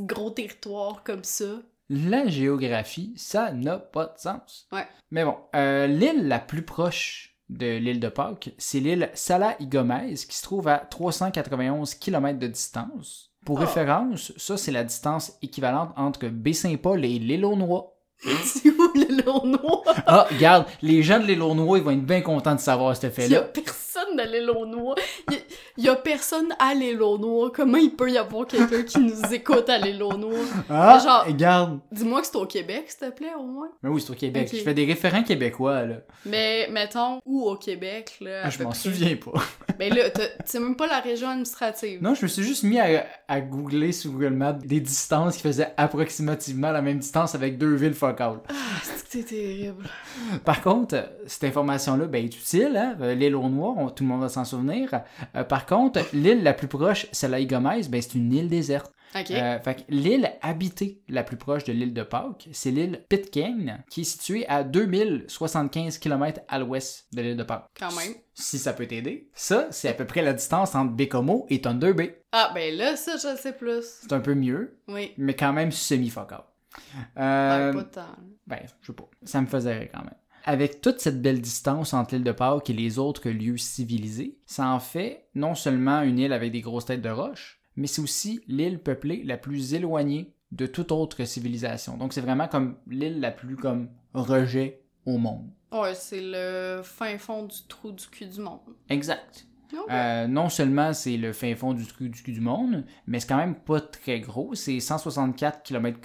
[0.04, 1.62] gros territoire comme ça?
[1.88, 4.68] La géographie, ça n'a pas de sens.
[4.70, 4.86] Ouais.
[5.10, 9.66] Mais bon, euh, l'île la plus proche de l'île de Pâques, c'est l'île Sala y
[9.66, 13.31] Gomez, qui se trouve à 391 km de distance.
[13.44, 13.60] Pour Oh.
[13.60, 17.88] référence, ça c'est la distance équivalente entre Baie-Saint-Paul et l'île aux Noix.
[18.44, 18.92] c'est où
[19.26, 19.82] Lournois?
[20.06, 22.96] Ah, regarde, les gens de l'île aux Noix, ils vont être bien contents de savoir
[22.96, 23.40] ce Il y a fait-là.
[23.42, 23.72] personne
[24.16, 24.94] de l'île aux Noix.
[25.30, 25.38] Il
[25.78, 27.50] il y a personne à l'île aux Noix.
[27.54, 30.38] Comment il peut y avoir quelqu'un qui nous écoute à l'île aux Noix?
[30.68, 31.80] Ah, genre- regarde.
[31.90, 33.68] Dis-moi que c'est au Québec, s'il te plaît, au moins.
[33.82, 34.50] Mais oui, c'est au Québec.
[34.52, 35.94] Je fais des référents québécois, là.
[36.26, 38.42] Mais, mettons, où au Québec, là?
[38.44, 38.78] Ah, je m'en près?
[38.78, 39.40] souviens pas.
[39.78, 40.02] Ben là,
[40.44, 42.00] c'est même pas la région administrative.
[42.02, 45.42] Non, je me suis juste mis à, à googler sur Google Maps des distances qui
[45.42, 48.38] faisaient approximativement la même distance avec deux villes focales.
[48.48, 48.52] Ah,
[49.08, 49.84] c'est terrible.
[50.44, 52.76] Par contre, cette information-là ben, est utile.
[52.76, 52.96] Hein?
[53.00, 55.02] Euh, L'île aux Noix, on- tout le monde va s'en souvenir.
[55.36, 58.92] Euh, par contre, l'île la plus proche, celle à Gomez, ben, c'est une île déserte.
[59.14, 59.30] Ok.
[59.30, 64.00] Euh, fait l'île habitée la plus proche de l'île de Pâques, c'est l'île Pitcairn, qui
[64.00, 67.66] est située à 2075 km à l'ouest de l'île de Pâques.
[67.78, 68.14] Quand même.
[68.34, 69.28] Si ça peut t'aider.
[69.34, 72.22] Ça, c'est à peu près la distance entre Bécomo et Thunder Bay.
[72.32, 73.84] Ah, ben là, ça, je le sais plus.
[74.00, 75.12] C'est un peu mieux, Oui.
[75.18, 76.40] mais quand même semi-focal.
[77.14, 78.16] Ben, Euh, pas tant.
[78.46, 79.08] ben, je sais pas.
[79.24, 80.14] Ça me faisait rire quand même.
[80.44, 84.68] Avec toute cette belle distance entre l'île de Pâques et les autres lieux civilisés, ça
[84.68, 88.40] en fait non seulement une île avec des grosses têtes de roche, mais c'est aussi
[88.48, 91.96] l'île peuplée la plus éloignée de toute autre civilisation.
[91.96, 95.50] Donc c'est vraiment comme l'île la plus comme rejet au monde.
[95.70, 98.60] Ouais, c'est le fin fond du trou du cul du monde.
[98.90, 99.46] Exact.
[99.72, 99.90] Ok.
[99.90, 103.28] Euh, non seulement c'est le fin fond du trou du cul du monde, mais c'est
[103.28, 104.54] quand même pas très gros.
[104.54, 105.98] C'est 164 km,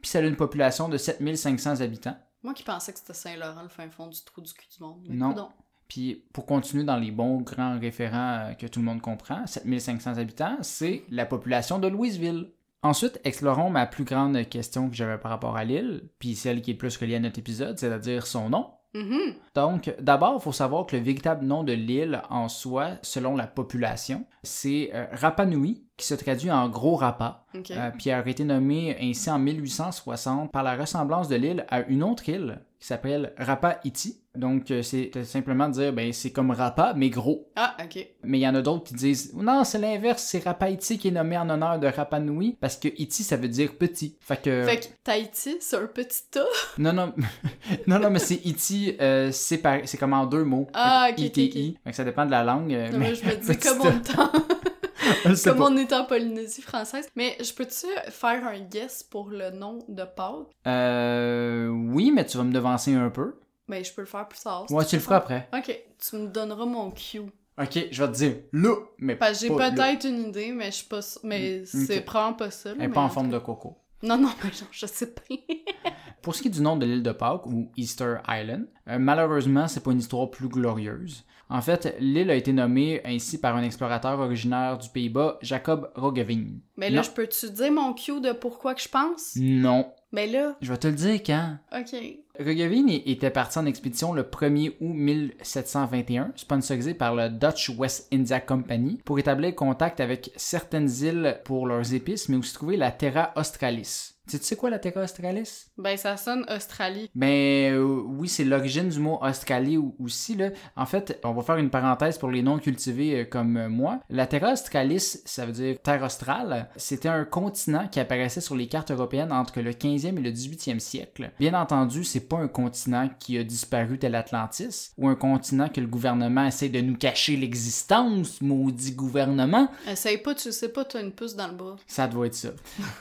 [0.00, 2.16] puis ça a une population de 7500 habitants.
[2.42, 5.00] Moi qui pensais que c'était Saint-Laurent, le fin fond du trou du cul du monde.
[5.08, 5.30] Mais Non.
[5.30, 5.48] coudonc.
[5.88, 10.18] Puis pour continuer dans les bons grands référents euh, que tout le monde comprend, 7500
[10.18, 12.50] habitants, c'est la population de Louisville.
[12.82, 16.70] Ensuite, explorons ma plus grande question que j'avais par rapport à l'île, puis celle qui
[16.72, 18.70] est plus reliée à notre épisode, c'est-à-dire son nom.
[18.94, 19.34] Mhm.
[19.54, 23.46] Donc, d'abord, il faut savoir que le véritable nom de l'île en soi, selon la
[23.46, 28.44] population, c'est euh, Rapa Nui, qui se traduit en Gros Rapa, euh, puis a été
[28.44, 33.32] nommé ainsi en 1860 par la ressemblance de l'île à une autre île qui s'appelle
[33.36, 34.22] Rapa Iti.
[34.38, 37.48] Donc, euh, c'est simplement dire, ben, c'est comme Rapa, mais gros.
[37.56, 38.06] Ah, ok.
[38.22, 41.08] Mais il y en a d'autres qui disent non, c'est l'inverse, c'est Rapa Iti qui
[41.08, 44.16] est nommé en honneur de Rapa Nui parce que Iti ça veut dire petit.
[44.20, 46.44] Fait que Fait que Tahiti, c'est un petit tas.
[46.78, 47.12] non non
[47.86, 50.68] non non mais c'est Iti euh, c'est par- comme en deux mots.
[50.74, 51.76] Ah, ok, ITI.
[51.82, 52.72] Fait que ça dépend de la langue.
[52.72, 57.08] euh, Non, mais je me dis, comme on, comme on est en Polynésie française.
[57.16, 60.46] Mais je peux-tu faire un guess pour le nom de Pâques?
[60.66, 63.34] Euh, oui, mais tu vas me devancer un peu.
[63.68, 64.70] Ben, je peux le faire plus tard.
[64.70, 65.48] Ouais, tu le feras après.
[65.56, 67.20] Ok, tu me donneras mon cue.
[67.60, 69.72] Ok, je vais te dire là, mais j'ai pas là.
[69.72, 72.70] peut-être une idée, mais je suis pas Mais Mm, c'est probablement pas ça.
[72.78, 73.76] Elle pas en forme de coco.
[74.02, 75.22] Non, non, mais genre, je sais pas.
[76.22, 79.66] Pour ce qui est du nom de l'île de Pâques, ou Easter Island, euh, malheureusement,
[79.66, 81.24] c'est pas une histoire plus glorieuse.
[81.50, 86.60] En fait, l'île a été nommée ainsi par un explorateur originaire du Pays-Bas, Jacob Roggeveen.
[86.76, 87.02] Mais là, Non.
[87.02, 89.34] je peux-tu dire mon cue de pourquoi que je pense?
[89.36, 89.90] Non.
[90.12, 91.56] Ben là, Je vais te le dire quand.
[91.72, 91.94] ok.
[92.38, 98.40] Roggeveen était parti en expédition le 1er août 1721, sponsorisé par le Dutch West India
[98.40, 103.32] Company, pour établir contact avec certaines îles pour leurs épices, mais aussi trouver la Terra
[103.36, 104.14] Australis.
[104.28, 105.66] Tu sais- quoi la Terra Australis?
[105.76, 107.10] Ben, ça sonne Australie.
[107.14, 110.34] Ben euh, oui, c'est l'origine du mot Australie aussi.
[110.34, 110.50] Là.
[110.76, 114.00] En fait, on va faire une parenthèse pour les non cultivés euh, comme euh, moi.
[114.10, 116.68] La Terra Australis, ça veut dire terre australe.
[116.76, 120.78] C'était un continent qui apparaissait sur les cartes européennes entre le 15e et le 18e
[120.78, 121.30] siècle.
[121.38, 125.80] Bien entendu, c'est pas un continent qui a disparu tel Atlantis ou un continent que
[125.80, 129.68] le gouvernement essaie de nous cacher l'existence, maudit gouvernement.
[129.88, 131.76] Essaye pas, tu sais pas, t'as une puce dans le bras.
[131.86, 132.48] Ça doit être ça.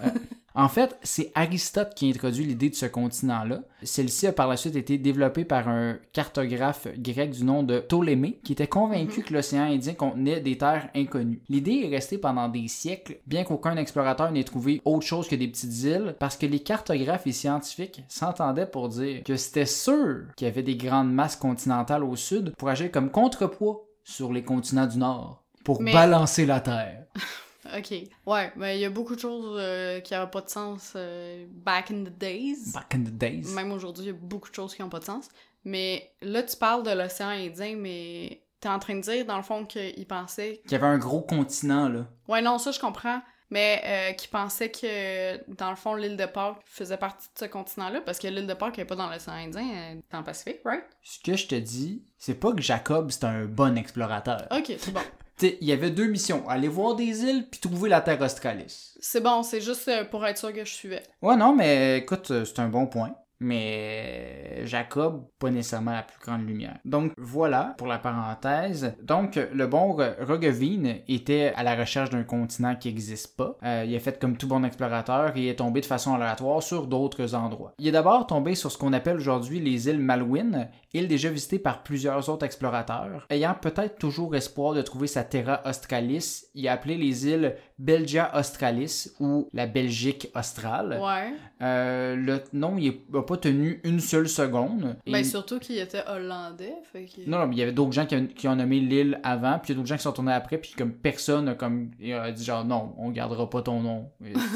[0.03, 0.09] Euh,
[0.57, 3.61] en fait, c'est Aristote qui introduit l'idée de ce continent-là.
[3.83, 8.39] Celle-ci a par la suite été développée par un cartographe grec du nom de Ptolémée,
[8.43, 11.43] qui était convaincu que l'océan Indien contenait des terres inconnues.
[11.47, 15.47] L'idée est restée pendant des siècles, bien qu'aucun explorateur n'ait trouvé autre chose que des
[15.47, 20.47] petites îles, parce que les cartographes et scientifiques s'entendaient pour dire que c'était sûr qu'il
[20.47, 24.87] y avait des grandes masses continentales au sud pour agir comme contrepoids sur les continents
[24.87, 27.05] du nord, pour Mais- balancer la Terre.
[27.75, 27.93] Ok.
[28.25, 31.45] Ouais, mais il y a beaucoup de choses euh, qui n'avaient pas de sens euh,
[31.49, 32.71] back in the days.
[32.73, 33.53] Back in the days.
[33.53, 35.29] Même aujourd'hui, il y a beaucoup de choses qui n'ont pas de sens.
[35.63, 39.43] Mais là, tu parles de l'océan Indien, mais t'es en train de dire, dans le
[39.43, 40.61] fond, qu'ils pensaient...
[40.63, 42.07] qu'il y avait un gros continent, là.
[42.27, 43.21] Ouais, non, ça, je comprends.
[43.49, 47.45] Mais euh, qu'ils pensaient que, dans le fond, l'île de Pâques faisait partie de ce
[47.45, 50.23] continent-là, parce que l'île de Pâques n'est pas dans l'océan Indien, elle est dans le
[50.25, 50.83] Pacifique, right?
[51.01, 54.47] Ce que je te dis, c'est pas que Jacob, c'est un bon explorateur.
[54.51, 55.01] Ok, c'est bon.
[55.41, 56.47] Il y avait deux missions.
[56.49, 58.95] Aller voir des îles, puis trouver la Terre Australis.
[58.99, 61.03] C'est bon, c'est juste euh, pour être sûr que je suivais.
[61.21, 63.13] Ouais, non, mais écoute, euh, c'est un bon point.
[63.39, 66.77] Mais Jacob, pas nécessairement la plus grande lumière.
[66.85, 68.95] Donc voilà pour la parenthèse.
[69.03, 73.55] Donc le bon Roggeveen était à la recherche d'un continent qui n'existe pas.
[73.63, 76.87] Euh, il a fait comme tout bon explorateur et est tombé de façon aléatoire sur
[76.87, 77.73] d'autres endroits.
[77.77, 81.59] Il est d'abord tombé sur ce qu'on appelle aujourd'hui les îles Malouines, îles déjà visitées
[81.59, 83.25] par plusieurs autres explorateurs.
[83.29, 88.31] Ayant peut-être toujours espoir de trouver sa Terra Australis, il a appelé les îles Belgia
[88.35, 90.99] Australis ou la Belgique australe.
[91.01, 91.33] Ouais.
[91.61, 94.95] Euh, le nom, il n'a pas tenu une seule seconde.
[95.05, 97.05] Et- Ben, surtout qu'il était hollandais, fait.
[97.27, 99.59] Non, non, mais il y avait d'autres gens qui, ont- qui ont nommé l'île avant,
[99.59, 101.91] puis il y a d'autres gens qui sont tournés après, puis comme personne a, comme,
[102.11, 104.09] a dit genre non, on gardera pas ton nom.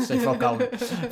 [0.05, 0.41] C'est fuck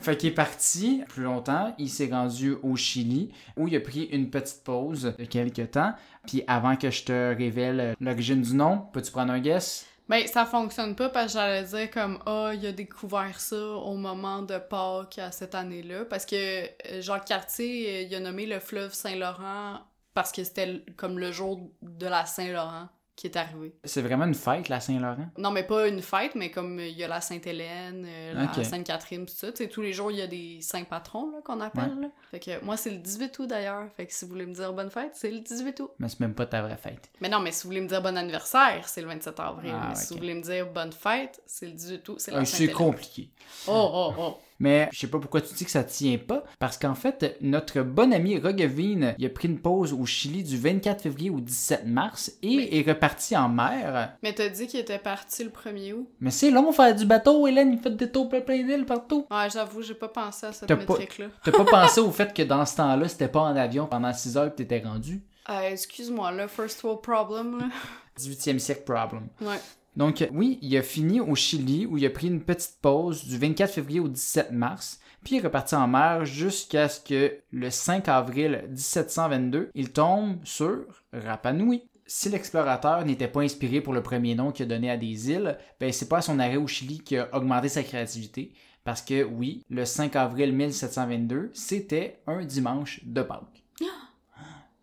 [0.00, 3.89] fait qu'il est parti plus longtemps, il s'est rendu au Chili, où il a pris
[3.96, 5.92] une petite pause de quelques temps,
[6.26, 9.86] puis avant que je te révèle l'origine du nom, peux-tu prendre un guess?
[10.10, 13.94] Ben, ça fonctionne pas parce que j'allais dire comme Ah, il a découvert ça au
[13.94, 16.04] moment de Pâques à cette année-là.
[16.04, 19.78] Parce que euh, Jacques Cartier, euh, il a nommé le fleuve Saint-Laurent
[20.12, 22.88] parce que c'était comme le jour de la Saint-Laurent
[23.20, 23.74] qui est arrivé.
[23.84, 25.28] C'est vraiment une fête, la Saint-Laurent?
[25.36, 28.64] Non, mais pas une fête, mais comme euh, il y a la Sainte-Hélène, euh, la.
[28.64, 29.52] Sainte-Catherine, tout ça.
[29.52, 32.00] Tous les jours, il y a des saints patrons qu'on appelle.
[32.00, 32.08] là.
[32.30, 33.84] Fait que moi, c'est le 18 août d'ailleurs.
[33.94, 35.90] Fait que si vous voulez me dire bonne fête, c'est le 18 août.
[35.98, 37.10] Mais c'est même pas ta vraie fête.
[37.20, 39.72] Mais non, mais si vous voulez me dire bon anniversaire, c'est le 27 avril.
[39.74, 42.38] Ah, mais si vous voulez me dire bonne fête, c'est le 18 août, c'est la
[42.38, 43.28] Euh, c'est compliqué.
[43.68, 44.38] Oh, oh, oh.
[44.60, 47.80] Mais je sais pas pourquoi tu dis que ça tient pas, parce qu'en fait, notre
[47.80, 51.86] bon ami Roggeveen, il a pris une pause au Chili du 24 février au 17
[51.86, 54.12] mars et Mais- est reparti en mer.
[54.22, 56.08] Mais t'as dit qu'il était parti le 1er août.
[56.20, 59.26] Mais c'est long faire du bateau, Hélène, il fait des tours plein plein d'îles partout.
[59.30, 61.26] Ouais, j'avoue, j'ai pas pensé à cette métrique-là.
[61.44, 64.36] T'as pas pensé au fait que dans ce temps-là, c'était pas en avion pendant 6
[64.36, 65.22] heures que t'étais rendu?
[65.48, 67.66] Euh, excuse-moi, là, first world problem, là.
[68.18, 69.28] 18e siècle problem.
[69.40, 69.56] Ouais.
[69.96, 73.36] Donc oui, il a fini au Chili où il a pris une petite pause du
[73.36, 77.70] 24 février au 17 mars, puis il est reparti en mer jusqu'à ce que le
[77.70, 81.82] 5 avril 1722, il tombe sur Rapa Nui.
[82.06, 85.58] Si l'explorateur n'était pas inspiré pour le premier nom qu'il a donné à des îles,
[85.78, 88.52] ben c'est pas à son arrêt au Chili qu'il a augmenté sa créativité.
[88.82, 93.62] Parce que oui, le 5 avril 1722, c'était un dimanche de Pâques.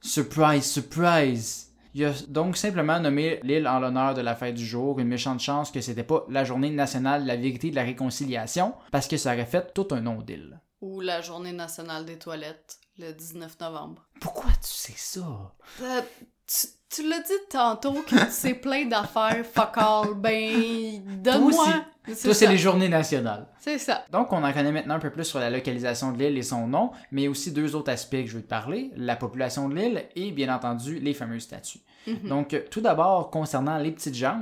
[0.02, 1.67] surprise, surprise!
[1.98, 5.40] Il a donc simplement nommé l'île en l'honneur de la fête du jour, une méchante
[5.40, 9.08] chance que c'était pas la journée nationale de la vérité et de la réconciliation, parce
[9.08, 10.62] que ça aurait fait tout un nom d'île.
[10.82, 14.08] Ou la journée nationale des toilettes, le 19 novembre.
[14.22, 15.56] Pourquoi tu sais ça?
[15.82, 16.02] Euh,
[16.46, 21.86] tu tu l'as dit tantôt que tu sais plein d'affaires, fuck all, ben, donne-moi.
[22.06, 23.48] Toi, c'est les journées nationales.
[23.60, 24.06] C'est ça.
[24.10, 26.66] Donc, on en connaît maintenant un peu plus sur la localisation de l'île et son
[26.68, 30.06] nom, mais aussi deux autres aspects que je veux te parler, la population de l'île
[30.16, 31.82] et, bien entendu, les fameuses statues.
[32.08, 32.30] Mhm.
[32.30, 34.40] Donc, tout d'abord, concernant les petites gens,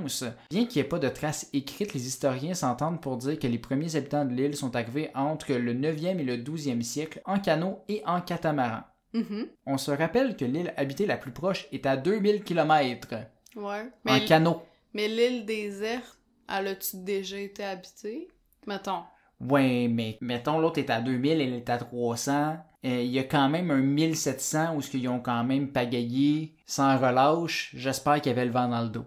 [0.50, 3.58] bien qu'il n'y ait pas de traces écrites, les historiens s'entendent pour dire que les
[3.58, 7.80] premiers habitants de l'île sont arrivés entre le 9e et le 12e siècle en canot
[7.90, 8.84] et en catamaran.
[9.14, 9.48] Mhm.
[9.66, 13.08] On se rappelle que l'île habitée la plus proche est à 2000 km
[13.56, 13.90] Ouais.
[14.08, 14.62] en Mais, canot.
[14.94, 18.28] mais l'île déserte, elle a-tu déjà été habitée?
[18.68, 19.04] Mettons.
[19.40, 22.58] Ouais, mais mettons l'autre est à 2000, elle est à 300.
[22.86, 26.56] Euh, Il y a quand même un 1700 où ce qu'ils ont quand même pagayé
[26.66, 27.72] sans relâche.
[27.76, 29.06] J'espère qu'il y avait le vent dans le dos.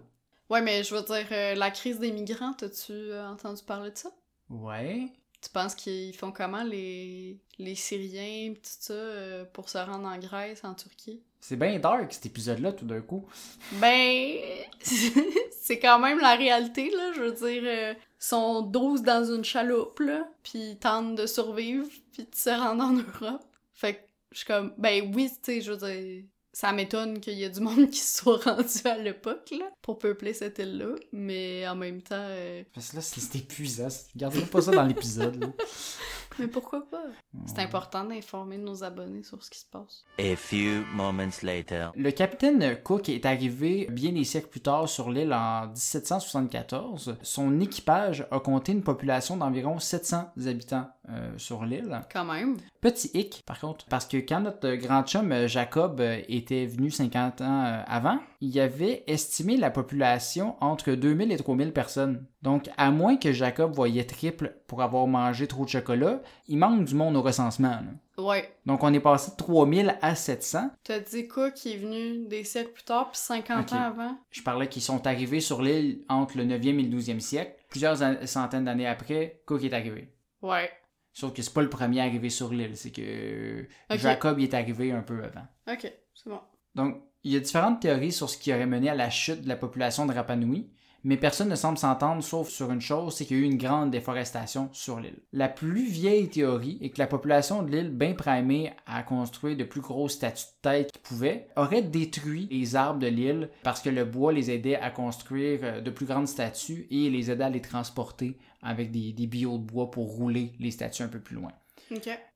[0.49, 3.97] Ouais, mais je veux dire, euh, la crise des migrants, t'as-tu euh, entendu parler de
[3.97, 4.09] ça?
[4.49, 5.07] Ouais.
[5.41, 10.17] Tu penses qu'ils font comment les, les Syriens tout ça euh, pour se rendre en
[10.17, 11.21] Grèce, en Turquie?
[11.39, 13.25] C'est bien dark cet épisode-là tout d'un coup.
[13.73, 14.35] Ben,
[14.81, 17.11] c'est quand même la réalité, là.
[17.15, 22.35] Je veux dire, sont 12 dans une chaloupe, là, puis tentent de survivre, puis de
[22.35, 23.45] se rendre en Europe.
[23.79, 23.99] Fait que
[24.31, 27.49] je suis comme, ben oui, tu sais, je veux dire, ça m'étonne qu'il y ait
[27.49, 31.77] du monde qui se soit rendu à l'époque, là, pour peupler cette île-là, mais en
[31.77, 33.87] même temps, euh, Parce que là, c'est c'est épuisant.
[34.17, 35.39] Gardez pas ça dans l'épisode.
[35.39, 35.47] là.
[36.39, 37.03] mais pourquoi pas?
[37.45, 40.05] C'est important d'informer nos abonnés sur ce qui se passe.
[40.19, 41.91] A few moments later.
[41.95, 47.17] Le capitaine Cook est arrivé bien des siècles plus tard sur l'île en 1774.
[47.21, 52.01] Son équipage a compté une population d'environ 700 habitants euh, sur l'île.
[52.11, 52.57] Quand même.
[52.81, 56.91] Petit hic, par contre, parce que quand notre grand chum euh, Jacob euh, était venu
[56.91, 62.25] 50 ans avant, il avait estimé la population entre 2000 et 3000 personnes.
[62.41, 66.85] Donc, à moins que Jacob voyait triple pour avoir mangé trop de chocolat, il manque
[66.85, 67.81] du monde au recensement.
[67.81, 68.23] là.
[68.23, 68.49] Ouais.
[68.65, 70.71] Donc, on est passé de 3000 à 700.
[70.83, 73.73] T'as dit quoi qui est venu des siècles plus tard, puis 50 Ok.
[73.73, 74.17] ans avant?
[74.31, 77.55] Je parlais qu'ils sont arrivés sur l'île entre le 9e et le 12e siècle.
[77.69, 77.97] Plusieurs
[78.27, 80.13] centaines d'années après, Cook est arrivé.
[80.41, 80.69] Ouais.
[81.11, 83.97] Sauf que c'est pas le premier arrivé sur l'île, c'est que Ok.
[83.99, 85.45] Jacob y est arrivé un peu avant.
[85.69, 86.39] Ok, c'est bon.
[86.75, 89.49] Donc, il y a différentes théories sur ce qui aurait mené à la chute de
[89.49, 90.69] la population de Rapa Nui,
[91.03, 93.57] mais personne ne semble s'entendre sauf sur une chose, c'est qu'il y a eu une
[93.57, 95.19] grande déforestation sur l'île.
[95.33, 99.63] La plus vieille théorie est que la population de l'île, bien primée à construire de
[99.63, 103.89] plus grosses statues de tête qu'ils pouvaient, aurait détruit les arbres de l'île parce que
[103.89, 107.49] le bois les aidait à construire euh, de plus grandes statues et les aidait à
[107.49, 111.51] les transporter avec des, des de bois pour rouler les statues un peu plus loin.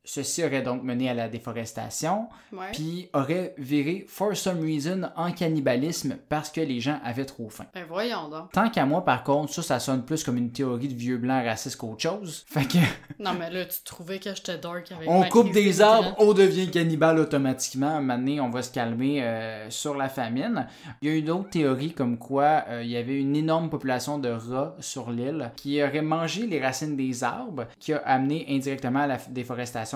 [0.05, 2.27] Ceci aurait donc mené à la déforestation,
[2.73, 7.65] puis aurait viré for some reason en cannibalisme parce que les gens avaient trop faim.
[7.73, 8.51] Ben voyons donc.
[8.51, 11.41] Tant qu'à moi, par contre, ça, ça sonne plus comme une théorie de vieux blanc
[11.43, 12.43] raciste qu'autre chose.
[12.49, 12.77] Fait que
[13.19, 16.69] Non, mais là, tu trouvais que j'étais dark avec on coupe des arbres, on devient
[16.69, 18.01] cannibale automatiquement.
[18.01, 20.67] Maintenant, on va se calmer euh, sur la famine.
[21.01, 24.17] Il y a une autre théorie comme quoi euh, il y avait une énorme population
[24.19, 28.99] de rats sur l'île qui aurait mangé les racines des arbres, qui a amené indirectement
[29.01, 29.31] à la f-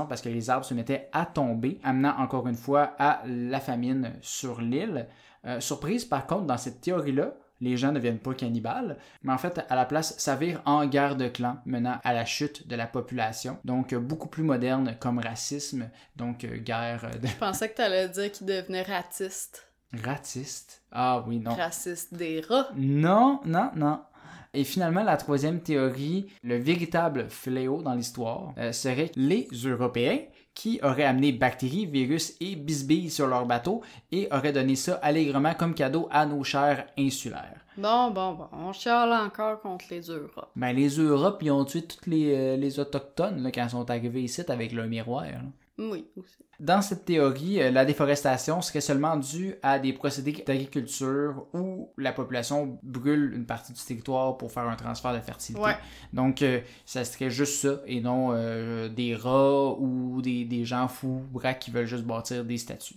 [0.06, 4.14] parce que les arbres se mettaient à tomber, amenant encore une fois à la famine
[4.22, 5.08] sur l'île.
[5.46, 9.38] Euh, surprise par contre, dans cette théorie-là, les gens ne deviennent pas cannibales, mais en
[9.38, 12.76] fait, à la place, ça vire en guerre de clans, menant à la chute de
[12.76, 13.58] la population.
[13.66, 18.10] Donc, euh, beaucoup plus moderne comme racisme, donc euh, guerre de Je pensais que t'allais
[18.10, 19.68] dire qu'il devenait ratiste.
[20.04, 20.84] ratiste.
[20.92, 21.56] Ah oui, non.
[21.56, 22.70] Raciste des rats.
[22.76, 24.02] Non, non, non.
[24.54, 30.20] Et finalement, la troisième théorie, le véritable fléau dans l'histoire, euh, serait les Européens
[30.54, 35.54] qui auraient amené bactéries, virus et bisbilles sur leur bateau et auraient donné ça allègrement
[35.54, 37.64] comme cadeau à nos chers insulaires.
[37.78, 38.48] Bon, bon, bon.
[38.52, 40.02] On chiale encore contre les
[40.36, 40.50] rats.
[40.56, 43.92] Ben, les Europes, ils ont tué tous les, euh, les Autochtones là, quand ils sont
[43.92, 45.26] arrivés ici avec leur miroir.
[45.26, 45.42] là.
[45.78, 46.38] Oui, aussi.
[46.60, 52.12] Dans cette théorie, euh, la déforestation serait seulement due à des procédés d'agriculture où la
[52.12, 55.63] population brûle une partie du territoire pour faire un transfert de fertilité.
[55.63, 55.78] Ouais.
[56.13, 60.88] Donc, euh, ça serait juste ça et non euh, des rats ou des, des gens
[60.88, 62.96] fous braques qui veulent juste bâtir des statues.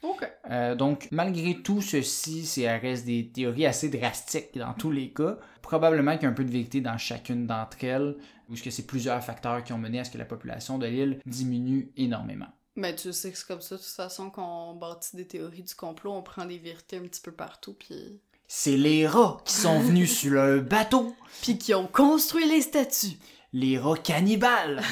[0.50, 5.38] Euh, donc, malgré tout ceci, c'est reste des théories assez drastiques dans tous les cas.
[5.70, 8.16] Probablement qu'il y a un peu de vérité dans chacune d'entre elles,
[8.48, 10.86] ou est-ce que c'est plusieurs facteurs qui ont mené à ce que la population de
[10.88, 12.48] l'île diminue énormément.
[12.74, 15.72] Mais tu sais que c'est comme ça, de toute façon, qu'on bâtit des théories du
[15.76, 18.20] complot, on prend des vérités un petit peu partout, puis...
[18.48, 23.16] C'est les rats qui sont venus sur le bateau, Puis qui ont construit les statues!
[23.52, 24.82] les rats cannibales.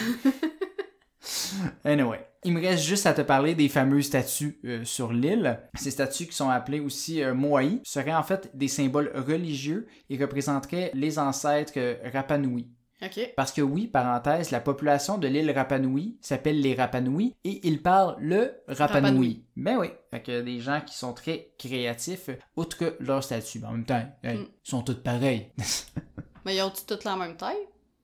[1.84, 5.60] anyway, il me reste juste à te parler des fameuses statues euh, sur l'île.
[5.74, 10.16] Ces statues qui sont appelées aussi euh, moai seraient en fait des symboles religieux et
[10.18, 12.68] représenteraient les ancêtres euh, Rapanui.
[13.00, 13.32] Ok.
[13.36, 18.16] Parce que oui, parenthèse, la population de l'île Rapanui s'appelle les Rapanui et ils parlent
[18.18, 19.06] le Rapanui.
[19.06, 19.44] Rapanui.
[19.56, 23.60] Ben oui, fait que des gens qui sont très créatifs, outre que leur statut.
[23.64, 24.46] En même temps, hey, Mm.
[24.64, 25.52] ils sont tous pareils.
[26.44, 27.56] Mais ils ont-tu toutes la même taille?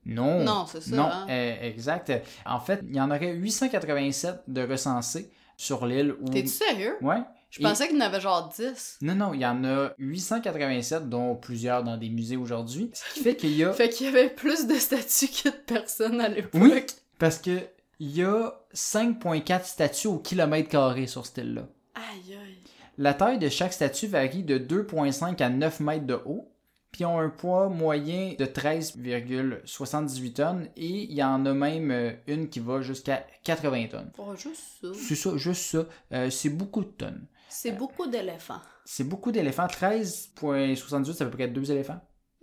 [0.05, 0.43] Non.
[0.43, 1.27] Non, c'est ça, Non, hein.
[1.29, 2.11] euh, exact.
[2.45, 6.15] En fait, il y en aurait 887 de recensés sur l'île.
[6.21, 6.29] Où...
[6.29, 6.97] T'es-tu sérieux?
[7.01, 7.21] Ouais.
[7.49, 8.97] Je pensais qu'il y en avait genre 10.
[9.01, 12.91] Non, non, il y en a 887, dont plusieurs dans des musées aujourd'hui.
[12.93, 13.71] Ce qui fait qu'il y a...
[13.73, 16.61] Fait qu'il y avait plus de statues que de personnes à l'époque.
[16.61, 16.85] Oui,
[17.17, 17.59] parce que
[17.99, 21.61] il y a 5.4 statues au kilomètre carré sur cette île-là.
[21.95, 22.57] Aïe aïe.
[22.97, 26.51] La taille de chaque statue varie de 2.5 à 9 mètres de haut,
[26.95, 31.91] puis ils ont un poids moyen de 13,78 tonnes, et il y en a même
[31.91, 34.11] euh, une qui va jusqu'à 80 tonnes.
[34.17, 34.87] Oh, juste ça.
[34.93, 35.85] C'est ça, juste ça.
[36.13, 37.27] Euh, c'est beaucoup de tonnes.
[37.49, 38.61] C'est beaucoup d'éléphants.
[38.85, 39.67] C'est beaucoup d'éléphants.
[39.67, 41.99] 13,78, c'est à peu près deux éléphants.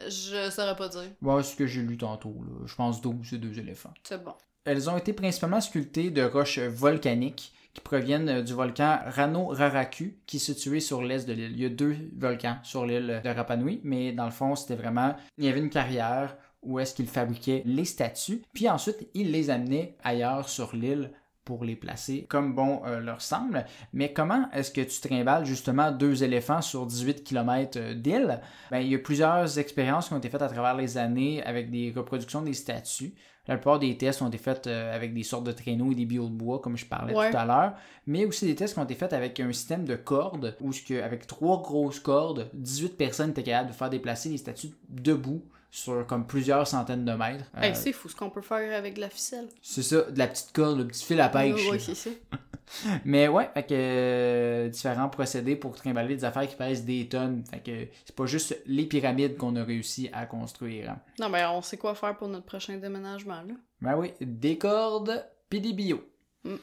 [0.07, 1.11] Je saurais pas dire.
[1.23, 2.37] Ouais, c'est ce que j'ai lu tantôt.
[2.47, 2.67] Là.
[2.67, 3.95] Je pense 12, c'est deux éléphants.
[4.03, 4.35] C'est bon.
[4.67, 10.15] Elles ont été principalement sculptées de roches volcaniques qui proviennent euh, du volcan Rano Raraku
[10.27, 11.53] qui est situé sur l'est de l'île.
[11.53, 15.15] Il y a deux volcans sur l'île de Rapanui, mais dans le fond, c'était vraiment...
[15.39, 19.51] Il y avait une carrière où est-ce qu'ils fabriquaient les statues, puis ensuite, ils les
[19.51, 21.11] amenaient ailleurs sur l'île
[21.45, 23.65] pour les placer comme bon euh, leur semble.
[23.93, 28.41] Mais comment est-ce que tu trimbales justement deux éléphants sur 18 km d'île?
[28.71, 31.71] Ben, il y a plusieurs expériences qui ont été faites à travers les années avec
[31.71, 33.15] des reproductions des statues.
[33.49, 36.05] La plupart des tests ont été faits euh, avec des sortes de traîneaux et des
[36.07, 37.31] billots de bois, comme je parlais Ouais.
[37.31, 37.75] tout à l'heure,
[38.07, 40.71] mais aussi des tests qui ont été faits avec un système de cordes, où
[41.03, 45.43] avec trois grosses cordes, 18 personnes étaient capables de faire déplacer les statues debout
[45.73, 47.47] sur comme plusieurs centaines de mètres.
[47.57, 49.49] Euh, Hey, c'est fou ce qu'on peut faire avec de la ficelle.
[49.63, 51.69] c'est ça, de la petite corde, le petit fil à pêche.
[51.69, 52.11] Ouais, c'est ça.
[53.05, 57.43] Mais ouais, fait que euh, différents procédés pour trimballer des affaires qui pèsent des tonnes.
[57.51, 60.91] Fait que c'est pas juste les pyramides qu'on a réussi à construire.
[60.91, 60.99] hein.
[61.19, 63.55] Non, mais on sait quoi faire pour notre prochain déménagement, là.
[63.81, 66.03] Ben oui, des cordes pis des bio.
[66.45, 66.55] Mm.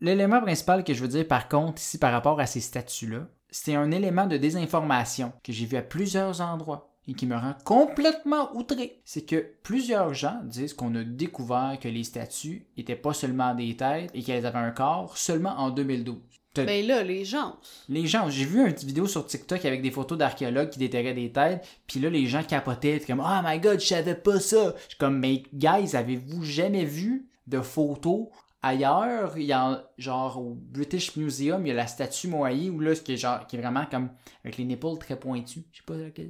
[0.00, 3.74] L'élément principal que je veux dire par contre ici par rapport à ces statues-là, c'est
[3.74, 8.54] un élément de désinformation que j'ai vu à plusieurs endroits et qui me rend complètement
[8.54, 9.00] outré.
[9.04, 13.76] C'est que plusieurs gens disent qu'on a découvert que les statues étaient pas seulement des
[13.76, 16.18] têtes et qu'elles avaient un corps seulement en 2012.
[16.54, 17.56] T'as- Ben là, les gens.
[17.88, 21.14] les gens, j'ai vu une petite vidéo sur TikTok avec des photos d'archéologues qui déterraient
[21.14, 24.74] des têtes, puis là les gens capotaient, comme Oh my god, je savais pas ça.
[24.84, 28.28] Je suis comme mais guys, avez-vous jamais vu de photos
[28.62, 29.36] ailleurs?
[29.38, 32.94] Il y a genre au British Museum, il y a la statue Moai où là
[32.94, 34.08] ce qui est genre qui est vraiment comme
[34.44, 35.62] avec les nipples très pointus.
[35.72, 36.22] Je sais pas là, que-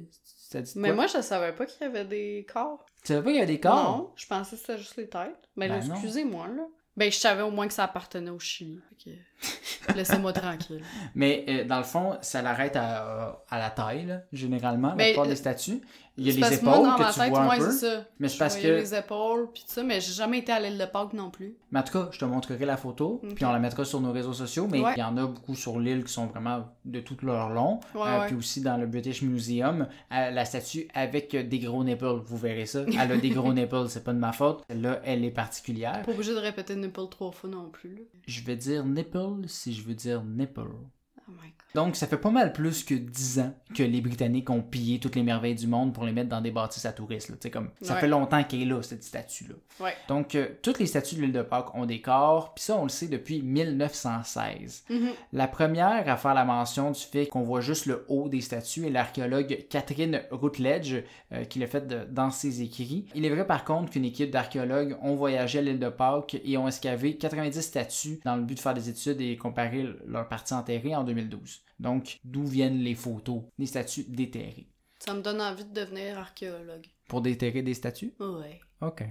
[0.51, 0.95] ça dit Mais quoi?
[0.95, 2.85] moi, je savais pas qu'il y avait des corps.
[3.03, 3.97] Tu savais pas qu'il y a des corps?
[3.97, 5.49] Non, je pensais que c'était juste les têtes.
[5.55, 5.93] Mais Ben non.
[5.95, 6.63] excusez-moi, là.
[6.97, 8.81] Ben, je savais au moins que ça appartenait au Chili.
[9.95, 10.83] Laissez-moi tranquille.
[11.15, 15.05] Mais euh, dans le fond, ça l'arrête à, à la taille, là, généralement, la Mais,
[15.11, 15.81] plupart euh, des statues.
[16.19, 17.71] Il y a les épaules moi, dans ma que tu tête, vois un ouais, peu.
[17.71, 18.05] c'est ça.
[18.19, 20.59] Mais c'est Je parce que les épaules, puis tout ça, mais j'ai jamais été à
[20.59, 21.55] l'île de Pâques non plus.
[21.71, 24.11] Mais en tout cas, je te montrerai la photo, puis on la mettra sur nos
[24.11, 24.67] réseaux sociaux.
[24.69, 24.93] Mais Ouais.
[24.95, 27.79] il y en a beaucoup sur l'île qui sont vraiment de tout leur long.
[27.95, 28.27] Ouais, Euh, ouais.
[28.27, 32.19] Puis aussi dans le British Museum, euh, la statue avec des gros nipples.
[32.25, 32.81] Vous verrez ça.
[32.87, 34.63] Elle a des gros nipples, c'est pas de ma faute.
[34.69, 36.01] Celle-là, elle est particulière.
[36.03, 38.01] Pas obligé de répéter nipple trois fois non plus, là.
[38.27, 40.61] Je vais dire nipple si je veux dire nipple.
[41.29, 41.53] Oh my god.
[41.75, 45.15] Donc, ça fait pas mal plus que 10 ans que les Britanniques ont pillé toutes
[45.15, 47.29] les merveilles du monde pour les mettre dans des bâtisses à touristes.
[47.29, 47.49] là.
[47.51, 47.99] Comme, ça Ouais.
[47.99, 49.53] fait longtemps qu'elle est là, cette statue-là.
[49.79, 49.93] Ouais.
[50.07, 52.83] Donc, euh, toutes les statues de l'île de Pâques ont des corps, puis ça, on
[52.83, 54.83] le sait depuis 1916.
[54.89, 55.09] Mhm.
[55.33, 58.85] La première à faire la mention du fait qu'on voit juste le haut des statues
[58.87, 61.03] est l'archéologue Catherine Routledge
[61.33, 63.05] euh, qui l'a fait de- dans ses écrits.
[63.15, 66.57] Il est vrai par contre qu'une équipe d'archéologues ont voyagé à l'île de Pâques et
[66.57, 70.53] ont escavé 90 statues dans le but de faire des études et comparer leur partie
[70.53, 71.63] enterrée en 2012.
[71.79, 74.67] Donc, d'où viennent les photos des statues déterrées?
[74.99, 76.87] Ça me donne envie de devenir archéologue.
[77.07, 78.13] Pour déterrer des statues?
[78.19, 78.59] Ouais.
[78.81, 79.03] OK.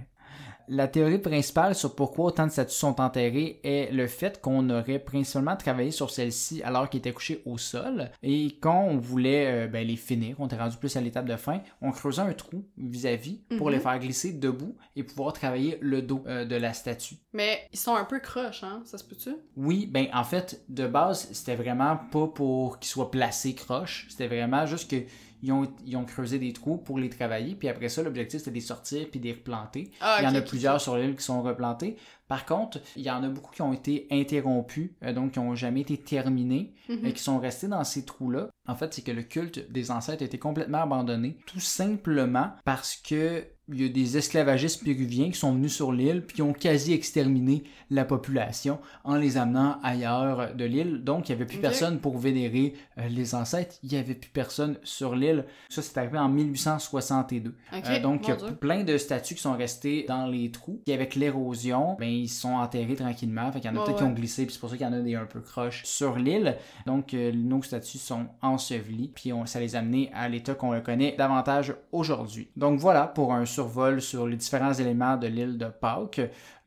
[0.71, 4.99] La théorie principale sur pourquoi autant de statues sont enterrées est le fait qu'on aurait
[4.99, 8.11] principalement travaillé sur celles-ci alors qu'elles étaient couchées au sol.
[8.21, 11.35] Et quand on voulait euh, ben, les finir, on était rendu plus à l'étape de
[11.37, 13.73] fin, on creusait un trou vis-à-vis pour Mhm.
[13.73, 17.15] les faire glisser debout et pouvoir travailler le dos euh, de la statue.
[17.33, 18.83] Mais ils sont un peu croches, hein?
[18.85, 19.31] Ça se peut-tu?
[19.57, 24.05] Oui, ben en fait, de base, c'était vraiment pas pour qu'ils soient placés croche.
[24.11, 24.97] C'était vraiment juste que
[25.41, 28.51] ils ont, ils ont creusé des trous pour les travailler, puis après ça, l'objectif c'était
[28.51, 29.91] de les sortir puis de les replanter.
[30.01, 30.81] Ah, il y en a plusieurs ok.
[30.81, 31.95] sur l'île qui sont replantés.
[32.27, 35.55] Par contre, il y en a beaucoup qui ont été interrompus, euh, donc qui n'ont
[35.55, 37.05] jamais été terminés, Mhm.
[37.05, 38.49] et qui sont restés dans ces trous-là.
[38.67, 42.95] En fait, c'est que le culte des ancêtres a été complètement abandonné, tout simplement parce
[42.95, 46.53] que il y a des esclavagistes péruviens qui sont venus sur l'île puis qui ont
[46.53, 51.03] quasi exterminé la population en les amenant ailleurs de l'île.
[51.03, 53.75] Donc, il n'y avait plus personne pour vénérer euh, les ancêtres.
[53.83, 55.45] Il n'y avait plus personne sur l'île.
[55.69, 57.55] Ça, c'est arrivé en 1862.
[57.73, 58.55] Ok, Euh, donc, il y a Dieu.
[58.55, 60.81] plein de statues qui sont restées dans les trous.
[60.87, 63.51] Et avec l'érosion, ben, ils sont enterrés tranquillement.
[63.51, 64.89] Fait qu'il y en a peut-être qui ont glissé, puis c'est pour ça qu'il y
[64.89, 66.57] en a des un peu croches sur l'île.
[66.85, 70.71] Donc, euh, nos statues sont ensevelies, puis on- ça les a amenés à l'état qu'on
[70.71, 72.49] le connaît davantage aujourd'hui.
[72.55, 76.21] Donc, voilà pour un survol sur les différents éléments de l'île de Pâques.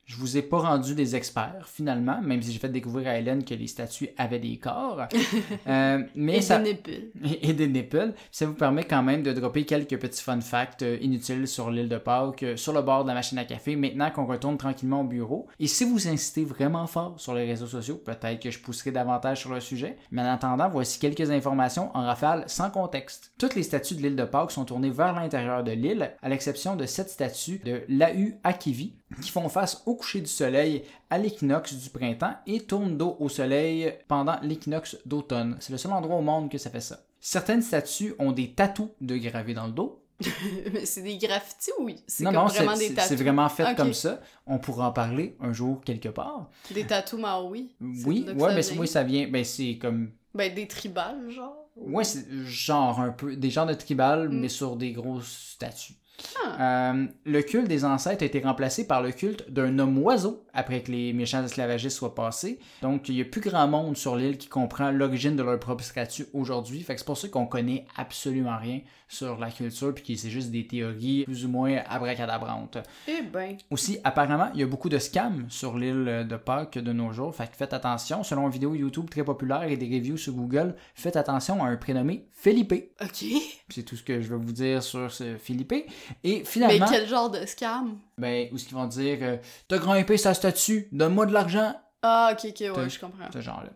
[0.05, 3.44] Je vous ai pas rendu des experts, finalement, même si j'ai fait découvrir à Hélène
[3.44, 5.07] que les statues avaient des corps.
[5.68, 6.90] Euh, mais Et ça des nipples.
[7.24, 8.12] et et des nipples.
[8.30, 11.88] Ça vous permet quand même de dropper quelques petits fun facts euh, inutiles sur l'île
[11.88, 15.03] de Pâques, euh, sur le bord de la machine à café, maintenant qu'on retourne tranquillement
[15.03, 15.46] au bureau.
[15.61, 19.40] Et si vous incitez vraiment fort sur les réseaux sociaux, peut-être que je pousserai davantage
[19.40, 19.96] sur le sujet.
[20.11, 23.32] Mais en attendant, voici quelques informations en rafale sans contexte.
[23.38, 26.76] Toutes les statues de l'île de Pâques sont tournées vers l'intérieur de l'île, à l'exception
[26.76, 31.75] de sept statues de Lau Akivi, qui font face au coucher du soleil à l'équinoxe
[31.75, 35.57] du printemps et tournent dos au soleil pendant l'équinoxe d'automne.
[35.61, 37.01] C'est le seul endroit au monde que ça fait ça.
[37.21, 39.99] Certaines statues ont des tatous de gravés dans le dos.
[40.73, 43.09] Mais c'est des graffitis ou c'est Non, vraiment des tatous?
[43.09, 44.21] c'est vraiment fait comme ça.
[44.47, 46.49] On pourra en parler un jour quelque part.
[46.73, 47.21] Des tatous?
[47.21, 48.79] C'est Oui, ouais, mais vient?
[48.81, 49.29] oui, ça vient.
[49.29, 50.13] Ben, c'est comme.
[50.35, 51.57] Ben, des tribales, genre?
[51.77, 53.35] Ouais, c'est genre un peu.
[53.37, 54.41] Des genres de tribal, Mm.
[54.41, 55.95] mais sur des grosses statues.
[56.61, 60.82] Euh, le culte des ancêtres a été remplacé par le culte d'un homme oiseau après
[60.82, 62.59] que les méchants esclavagistes soient passés.
[62.82, 65.84] Donc, il n'y a plus grand monde sur l'île qui comprend l'origine de leur propre
[65.84, 66.82] statut aujourd'hui.
[66.82, 68.80] Fait que c'est pour ça qu'on connaît absolument rien
[69.12, 72.78] sur la culture, puis que c'est juste des théories plus ou moins abracadabrantes.
[73.07, 73.59] Eh ben.
[73.70, 77.34] Aussi, apparemment, il y a beaucoup de scams sur l'île de Pâques de nos jours.
[77.34, 78.22] Fait que faites attention.
[78.24, 81.76] Selon une vidéo YouTube très populaire et des reviews sur Google, faites attention à un
[81.76, 82.72] prénommé Felipe.
[83.03, 83.24] OK.
[83.68, 85.72] C'est tout ce que je vais vous dire sur ce Philippe.
[85.72, 85.88] Et
[86.24, 87.98] Mais finalement, quel genre de scam?
[88.19, 89.37] Ben, où ce qu'ils vont dire euh,
[89.69, 91.75] T'as grimpé sa statue, donne-moi de l'argent.
[92.03, 93.31] Ah, ok, ok, ouais, je comprends.
[93.33, 93.71] Ce genre-là.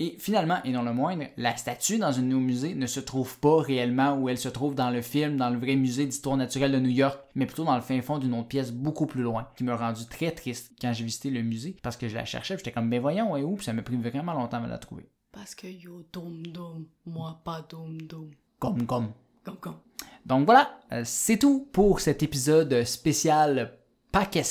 [0.00, 3.38] Et finalement, et non le moindre, la statue dans un nos musées ne se trouve
[3.38, 6.72] pas réellement où elle se trouve dans le film, dans le vrai musée d'histoire naturelle
[6.72, 9.48] de New York, mais plutôt dans le fin fond d'une autre pièce beaucoup plus loin,
[9.56, 12.56] qui m'a rendu très triste quand j'ai visité le musée, parce que je la cherchais,
[12.56, 15.10] j'étais comme, ben voyons, et où, puis ça m'a pris vraiment longtemps à la trouver.
[15.32, 18.30] Parce que yo, dom dom, moi pas dom dom.
[18.58, 19.12] Comme, comme.
[19.44, 19.80] Comme, comme.
[20.26, 23.78] Donc voilà, euh, c'est tout pour cet épisode spécial
[24.12, 24.44] Paques.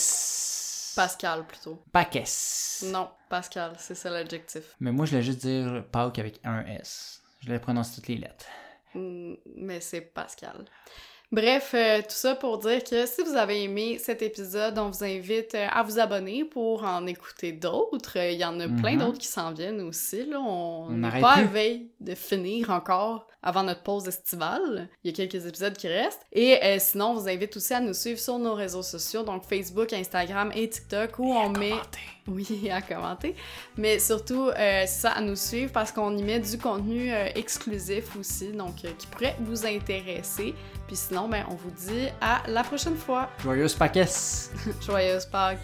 [0.95, 1.83] Pascal, plutôt.
[1.91, 2.27] Paques.
[2.85, 4.75] Non, Pascal, c'est ça l'adjectif.
[4.79, 7.21] Mais moi, je voulais juste dire Pâques avec un S.
[7.41, 8.45] Je l'ai prononcé toutes les lettres.
[8.95, 10.65] Mm, Mais c'est Pascal.
[11.31, 15.03] Bref, euh, tout ça pour dire que si vous avez aimé cet épisode, on vous
[15.03, 18.17] invite euh, à vous abonner pour en écouter d'autres.
[18.17, 18.97] Euh, Il y en a plein Mhm.
[18.99, 20.25] d'autres qui s'en viennent aussi.
[20.25, 20.39] Là.
[20.39, 24.89] On n'est pas à veille de finir encore avant notre pause estivale.
[25.03, 26.25] Il y a quelques épisodes qui restent.
[26.33, 29.43] Et euh, sinon, on vous invite aussi à nous suivre sur nos réseaux sociaux, donc
[29.43, 31.73] Facebook, Instagram et TikTok, où on met...
[32.27, 33.35] Oui, à commenter.
[33.77, 38.51] Mais surtout, euh, ça, à nous suivre parce qu'on y met du contenu exclusif aussi,
[38.51, 40.55] donc qui pourrait vous intéresser.
[40.89, 43.29] Puis sinon, ben, on vous dit à la prochaine fois.
[43.43, 43.99] Joyeuse Paques!
[44.83, 45.59] Joyeuse Pâques!